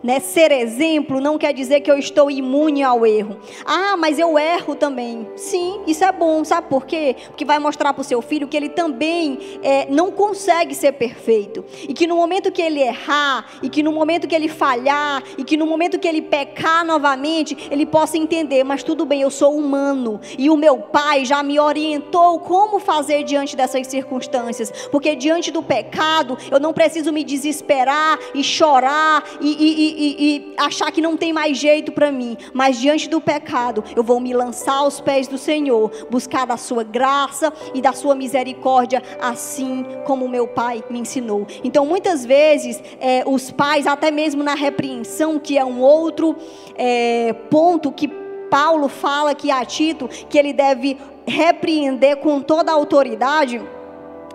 [0.01, 0.19] Né?
[0.19, 3.39] Ser exemplo não quer dizer que eu estou imune ao erro.
[3.65, 5.27] Ah, mas eu erro também.
[5.35, 6.43] Sim, isso é bom.
[6.43, 7.15] Sabe por quê?
[7.27, 11.65] Porque vai mostrar para o seu filho que ele também é, não consegue ser perfeito.
[11.87, 15.43] E que no momento que ele errar, e que no momento que ele falhar, e
[15.43, 19.55] que no momento que ele pecar novamente, ele possa entender: mas tudo bem, eu sou
[19.55, 20.21] humano.
[20.37, 24.71] E o meu pai já me orientou como fazer diante dessas circunstâncias.
[24.91, 30.53] Porque diante do pecado, eu não preciso me desesperar e chorar e, e, e e,
[30.57, 34.33] achar que não tem mais jeito para mim, mas diante do pecado, eu vou me
[34.33, 40.27] lançar aos pés do Senhor, buscar da sua graça e da sua misericórdia, assim como
[40.27, 41.47] meu pai me ensinou.
[41.63, 46.35] Então, muitas vezes, é, os pais, até mesmo na repreensão, que é um outro
[46.75, 48.07] é, ponto que
[48.49, 53.61] Paulo fala que a Tito, que ele deve repreender com toda a autoridade.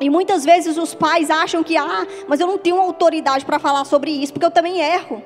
[0.00, 3.84] E muitas vezes os pais acham que, ah, mas eu não tenho autoridade para falar
[3.84, 5.22] sobre isso, porque eu também erro.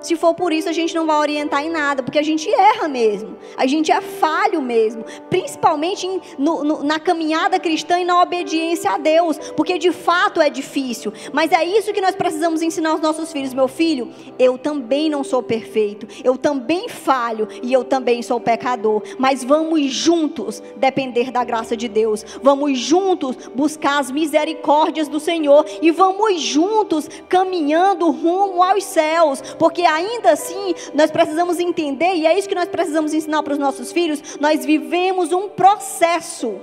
[0.00, 2.86] Se for por isso, a gente não vai orientar em nada, porque a gente erra
[2.86, 8.22] mesmo, a gente é falho mesmo, principalmente em, no, no, na caminhada cristã e na
[8.22, 12.90] obediência a Deus, porque de fato é difícil, mas é isso que nós precisamos ensinar
[12.90, 13.52] aos nossos filhos.
[13.52, 19.02] Meu filho, eu também não sou perfeito, eu também falho e eu também sou pecador,
[19.18, 25.66] mas vamos juntos depender da graça de Deus, vamos juntos buscar as misericórdias do Senhor
[25.82, 32.38] e vamos juntos caminhando rumo aos céus, porque ainda assim nós precisamos entender, e é
[32.38, 36.60] isso que nós precisamos ensinar para os nossos filhos: nós vivemos um processo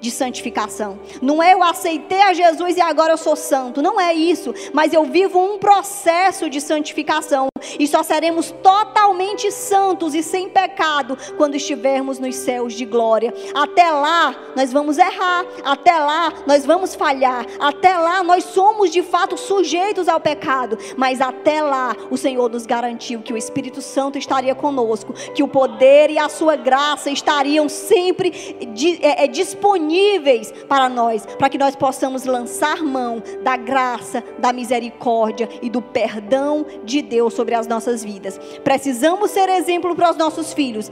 [0.00, 0.98] de santificação.
[1.20, 3.82] Não é eu aceitei a Jesus e agora eu sou santo.
[3.82, 4.54] Não é isso.
[4.72, 7.49] Mas eu vivo um processo de santificação.
[7.78, 13.32] E só seremos totalmente santos e sem pecado quando estivermos nos céus de glória.
[13.54, 15.44] Até lá, nós vamos errar.
[15.64, 17.46] Até lá, nós vamos falhar.
[17.58, 20.78] Até lá, nós somos de fato sujeitos ao pecado.
[20.96, 25.12] Mas até lá, o Senhor nos garantiu que o Espírito Santo estaria conosco.
[25.34, 28.56] Que o poder e a sua graça estariam sempre
[29.00, 31.26] é, é, disponíveis para nós.
[31.26, 37.34] Para que nós possamos lançar mão da graça, da misericórdia e do perdão de Deus
[37.34, 38.38] sobre sobre as nossas vidas.
[38.62, 40.90] Precisamos ser exemplo para os nossos filhos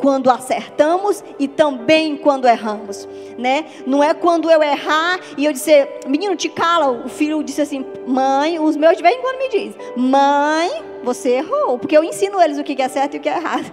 [0.00, 3.66] quando acertamos e também quando erramos, né?
[3.86, 6.90] Não é quando eu errar e eu dizer, menino, te cala.
[6.90, 11.36] O filho disse assim, mãe, os meus de vez em quando me diz, mãe, você
[11.36, 13.72] errou, porque eu ensino eles o que é certo e o que é errado.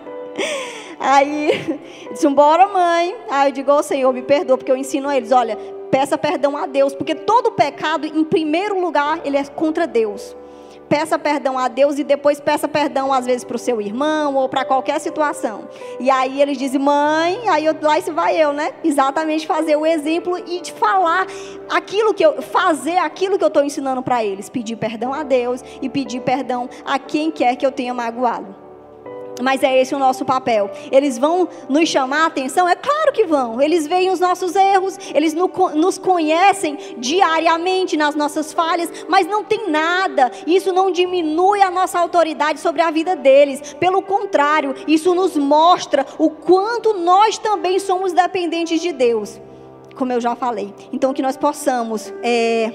[1.00, 1.80] Aí,
[2.12, 3.16] disse, bora mãe.
[3.30, 5.58] Aí eu digo, oh, Senhor, me perdoa, porque eu ensino eles, olha,
[5.90, 10.36] peça perdão a Deus, porque todo pecado, em primeiro lugar, ele é contra Deus
[10.90, 14.50] peça perdão a Deus e depois peça perdão às vezes para o seu irmão ou
[14.50, 15.70] para qualquer situação.
[16.00, 18.72] E aí eles dizem, mãe, aí eu, lá se vai eu, né?
[18.84, 21.28] Exatamente fazer o exemplo e de falar
[21.70, 25.64] aquilo que eu fazer aquilo que eu estou ensinando para eles, pedir perdão a Deus
[25.82, 28.69] e pedir perdão a quem quer que eu tenha magoado.
[29.42, 30.70] Mas é esse o nosso papel.
[30.92, 32.68] Eles vão nos chamar a atenção?
[32.68, 33.62] É claro que vão.
[33.62, 39.70] Eles veem os nossos erros, eles nos conhecem diariamente nas nossas falhas, mas não tem
[39.70, 40.32] nada.
[40.46, 43.74] Isso não diminui a nossa autoridade sobre a vida deles.
[43.74, 49.40] Pelo contrário, isso nos mostra o quanto nós também somos dependentes de Deus.
[49.96, 50.74] Como eu já falei.
[50.94, 52.72] Então, que nós possamos é,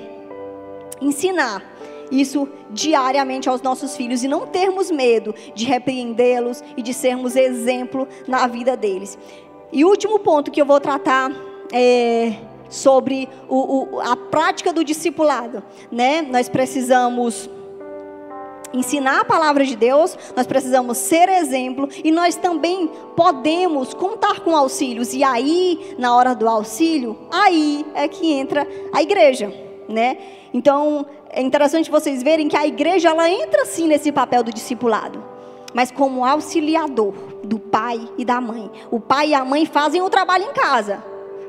[1.00, 1.73] ensinar
[2.10, 8.06] isso diariamente aos nossos filhos e não termos medo de repreendê-los e de sermos exemplo
[8.26, 9.18] na vida deles.
[9.72, 11.30] E último ponto que eu vou tratar
[11.72, 12.34] é
[12.68, 16.22] sobre o, o, a prática do discipulado, né?
[16.22, 17.48] Nós precisamos
[18.72, 24.56] ensinar a palavra de Deus, nós precisamos ser exemplo e nós também podemos contar com
[24.56, 25.14] auxílios.
[25.14, 29.52] E aí, na hora do auxílio, aí é que entra a igreja,
[29.88, 30.18] né?
[30.52, 35.22] Então, é interessante vocês verem que a igreja ela entra sim nesse papel do discipulado,
[35.74, 37.12] mas como auxiliador
[37.42, 38.70] do pai e da mãe.
[38.90, 41.04] O pai e a mãe fazem o trabalho em casa,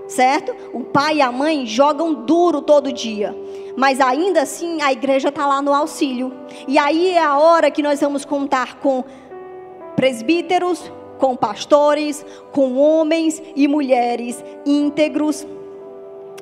[0.08, 0.56] certo?
[0.74, 3.36] O pai e a mãe jogam duro todo dia.
[3.78, 6.34] Mas ainda assim a igreja está lá no auxílio.
[6.68, 9.04] E aí é a hora que nós vamos contar com
[9.96, 15.46] presbíteros, com pastores, com homens e mulheres íntegros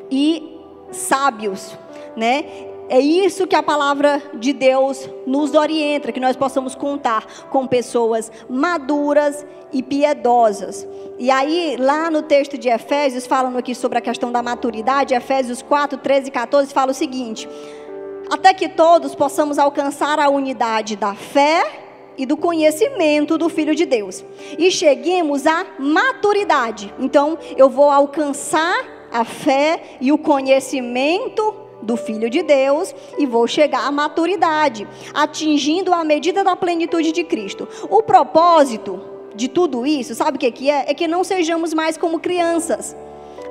[0.10, 0.58] e
[0.92, 1.78] sábios
[2.16, 2.46] né?
[2.94, 8.32] É isso que a palavra de Deus nos orienta, que nós possamos contar com pessoas
[8.48, 10.88] maduras e piedosas.
[11.18, 15.64] E aí, lá no texto de Efésios, falando aqui sobre a questão da maturidade, Efésios
[15.64, 17.50] 4, 13 e 14, fala o seguinte:
[18.30, 21.66] Até que todos possamos alcançar a unidade da fé
[22.16, 24.24] e do conhecimento do Filho de Deus.
[24.56, 26.94] E cheguemos à maturidade.
[27.00, 33.48] Então, eu vou alcançar a fé e o conhecimento do Filho de Deus e vou
[33.48, 37.68] chegar à maturidade, atingindo a medida da plenitude de Cristo.
[37.90, 39.00] O propósito
[39.36, 40.86] de tudo isso, sabe o que, que é?
[40.88, 42.96] É que não sejamos mais como crianças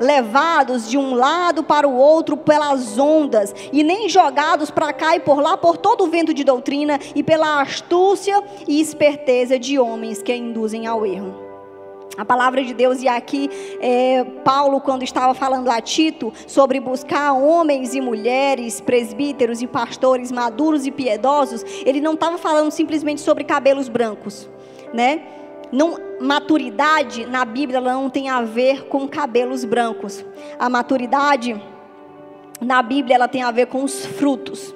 [0.00, 5.20] levados de um lado para o outro pelas ondas, e nem jogados para cá e
[5.20, 10.22] por lá por todo o vento de doutrina e pela astúcia e esperteza de homens
[10.22, 11.41] que induzem ao erro.
[12.16, 13.48] A palavra de Deus, e aqui
[13.80, 20.30] é, Paulo, quando estava falando a Tito sobre buscar homens e mulheres, presbíteros e pastores
[20.30, 24.48] maduros e piedosos, ele não estava falando simplesmente sobre cabelos brancos,
[24.92, 25.22] né?
[25.72, 30.22] Não, maturidade na Bíblia não tem a ver com cabelos brancos.
[30.58, 31.58] A maturidade
[32.60, 34.74] na Bíblia ela tem a ver com os frutos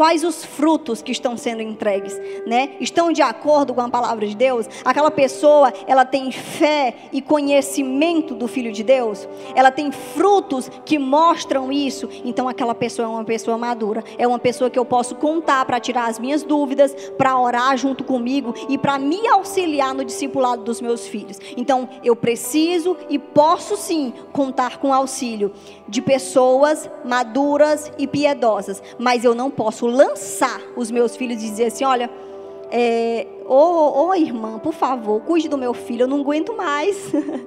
[0.00, 2.70] quais os frutos que estão sendo entregues, né?
[2.80, 4.66] Estão de acordo com a palavra de Deus?
[4.82, 9.28] Aquela pessoa, ela tem fé e conhecimento do Filho de Deus?
[9.54, 12.08] Ela tem frutos que mostram isso?
[12.24, 15.78] Então aquela pessoa é uma pessoa madura, é uma pessoa que eu posso contar para
[15.78, 20.80] tirar as minhas dúvidas, para orar junto comigo e para me auxiliar no discipulado dos
[20.80, 21.38] meus filhos.
[21.58, 25.52] Então eu preciso e posso sim contar com auxílio
[25.90, 31.66] de pessoas maduras e piedosas, mas eu não posso lançar os meus filhos e dizer
[31.66, 32.08] assim: olha,
[32.70, 36.96] é, ô, ô irmã, por favor, cuide do meu filho, eu não aguento mais.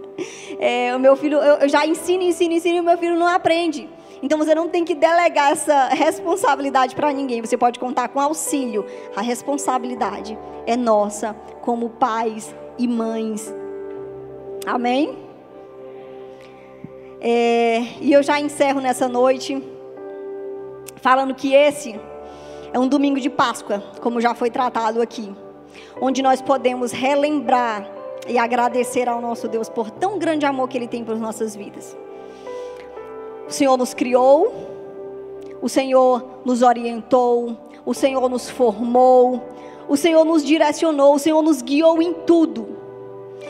[0.59, 3.89] é, o meu filho, eu já ensino, ensino, ensino e o meu filho não aprende.
[4.21, 7.41] Então você não tem que delegar essa responsabilidade para ninguém.
[7.41, 8.85] Você pode contar com auxílio.
[9.15, 13.53] A responsabilidade é nossa, como pais e mães.
[14.65, 15.22] Amém?
[17.25, 19.63] É, e eu já encerro nessa noite
[20.97, 21.97] falando que esse
[22.73, 25.33] é um domingo de Páscoa, como já foi tratado aqui,
[26.01, 27.89] onde nós podemos relembrar
[28.27, 31.95] e agradecer ao nosso Deus por tão grande amor que Ele tem por nossas vidas.
[33.47, 34.53] O Senhor nos criou,
[35.61, 39.41] o Senhor nos orientou, o Senhor nos formou,
[39.87, 42.82] o Senhor nos direcionou, o Senhor nos guiou em tudo.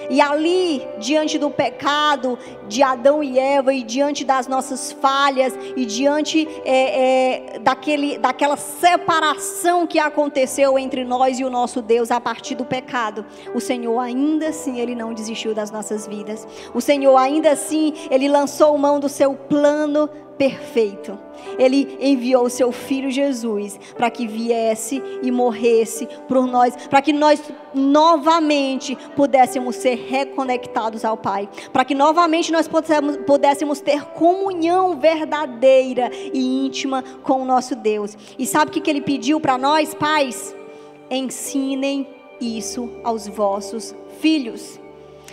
[0.10, 2.38] E ali, diante do pecado
[2.68, 8.58] de Adão e Eva, e diante das nossas falhas, e diante é, é, daquele, daquela
[8.58, 14.00] separação que aconteceu entre nós e o nosso Deus a partir do pecado, o Senhor
[14.00, 16.48] ainda assim, Ele não desistiu das nossas vidas.
[16.74, 21.18] O Senhor ainda assim, Ele lançou mão do seu plano perfeito.
[21.58, 27.14] Ele enviou o seu filho Jesus para que viesse e morresse por nós, para que
[27.14, 27.42] nós
[27.74, 36.10] novamente pudéssemos ser reconectados ao Pai, para que novamente nós pudéssemos, pudéssemos ter comunhão verdadeira
[36.14, 38.18] e íntima com o nosso Deus.
[38.38, 40.56] E sabe o que, que ele pediu para nós, pais?
[41.10, 42.08] Ensinem
[42.40, 44.83] isso aos vossos filhos.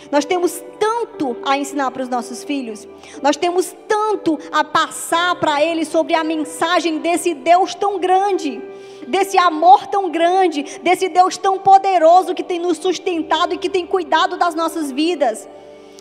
[0.09, 2.87] Nós temos tanto a ensinar para os nossos filhos.
[3.21, 8.61] Nós temos tanto a passar para eles sobre a mensagem desse Deus tão grande,
[9.07, 13.85] desse amor tão grande, desse Deus tão poderoso que tem nos sustentado e que tem
[13.85, 15.47] cuidado das nossas vidas.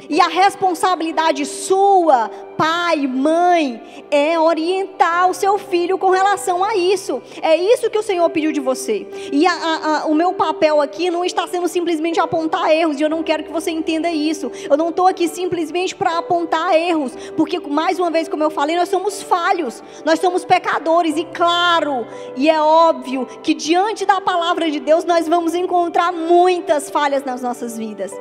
[0.09, 2.31] E a responsabilidade sua,
[2.61, 7.23] pai, mãe, é orientar o seu filho com relação a isso.
[7.41, 9.07] É isso que o Senhor pediu de você.
[9.33, 13.03] E a, a, a, o meu papel aqui não está sendo simplesmente apontar erros, e
[13.03, 14.53] eu não quero que você entenda isso.
[14.69, 18.77] Eu não estou aqui simplesmente para apontar erros, porque, mais uma vez, como eu falei,
[18.77, 22.07] nós somos falhos, nós somos pecadores, e claro,
[22.37, 27.41] e é óbvio que diante da palavra de Deus nós vamos encontrar muitas falhas nas
[27.41, 28.13] nossas vidas.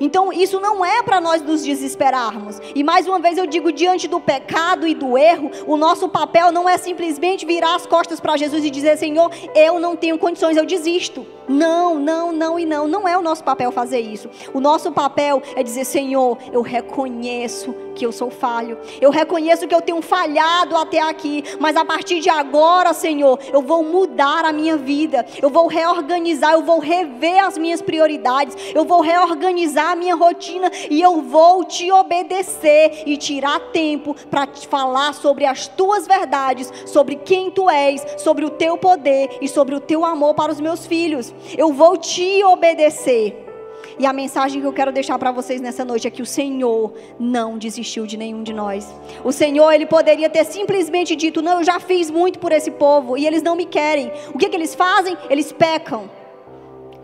[0.00, 2.60] Então, isso não é para nós nos desesperarmos.
[2.74, 6.50] E mais uma vez eu digo: diante do pecado e do erro, o nosso papel
[6.50, 10.56] não é simplesmente virar as costas para Jesus e dizer: Senhor, eu não tenho condições,
[10.56, 11.24] eu desisto.
[11.48, 12.88] Não, não, não e não.
[12.88, 14.28] Não é o nosso papel fazer isso.
[14.52, 18.78] O nosso papel é dizer: Senhor, eu reconheço que eu sou falho.
[19.00, 21.44] Eu reconheço que eu tenho falhado até aqui.
[21.60, 25.24] Mas a partir de agora, Senhor, eu vou mudar a minha vida.
[25.40, 28.56] Eu vou reorganizar, eu vou rever as minhas prioridades.
[28.74, 30.70] Eu vou reorganizar a minha rotina.
[30.90, 36.72] E eu vou te obedecer e tirar tempo para te falar sobre as tuas verdades,
[36.86, 40.58] sobre quem tu és, sobre o teu poder e sobre o teu amor para os
[40.58, 41.34] meus filhos.
[41.58, 43.44] Eu vou te obedecer.
[43.98, 46.94] E a mensagem que eu quero deixar para vocês nessa noite é que o Senhor
[47.20, 48.88] não desistiu de nenhum de nós.
[49.22, 53.18] O Senhor, ele poderia ter simplesmente dito: Não, eu já fiz muito por esse povo
[53.18, 54.10] e eles não me querem.
[54.34, 55.18] O que, que eles fazem?
[55.28, 56.10] Eles pecam.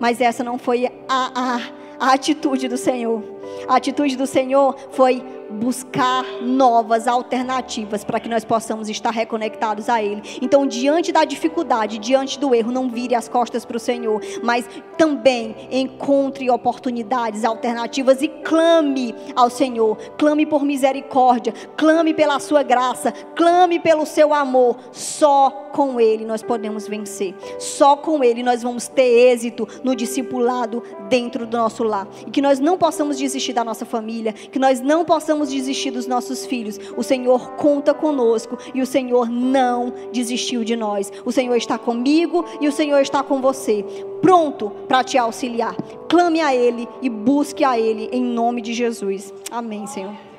[0.01, 1.61] Mas essa não foi a, a,
[2.01, 3.32] a atitude do Senhor.
[3.69, 5.23] A atitude do Senhor foi
[5.53, 10.23] buscar novas alternativas para que nós possamos estar reconectados a Ele.
[10.41, 14.69] Então, diante da dificuldade, diante do erro, não vire as costas para o Senhor, mas
[14.97, 19.97] também encontre oportunidades alternativas e clame ao Senhor.
[20.17, 24.77] Clame por misericórdia, clame pela Sua graça, clame pelo Seu amor.
[24.93, 27.35] Só com Ele nós podemos vencer.
[27.59, 32.07] Só com Ele nós vamos ter êxito no discipulado dentro do nosso lar.
[32.27, 36.07] E que nós não possamos desistir da nossa família, que nós não possamos desistir dos
[36.07, 36.79] nossos filhos.
[36.97, 41.11] O Senhor conta conosco e o Senhor não desistiu de nós.
[41.25, 43.85] O Senhor está comigo e o Senhor está com você,
[44.21, 45.75] pronto para te auxiliar.
[46.09, 49.33] Clame a Ele e busque a Ele em nome de Jesus.
[49.51, 50.32] Amém, Senhor.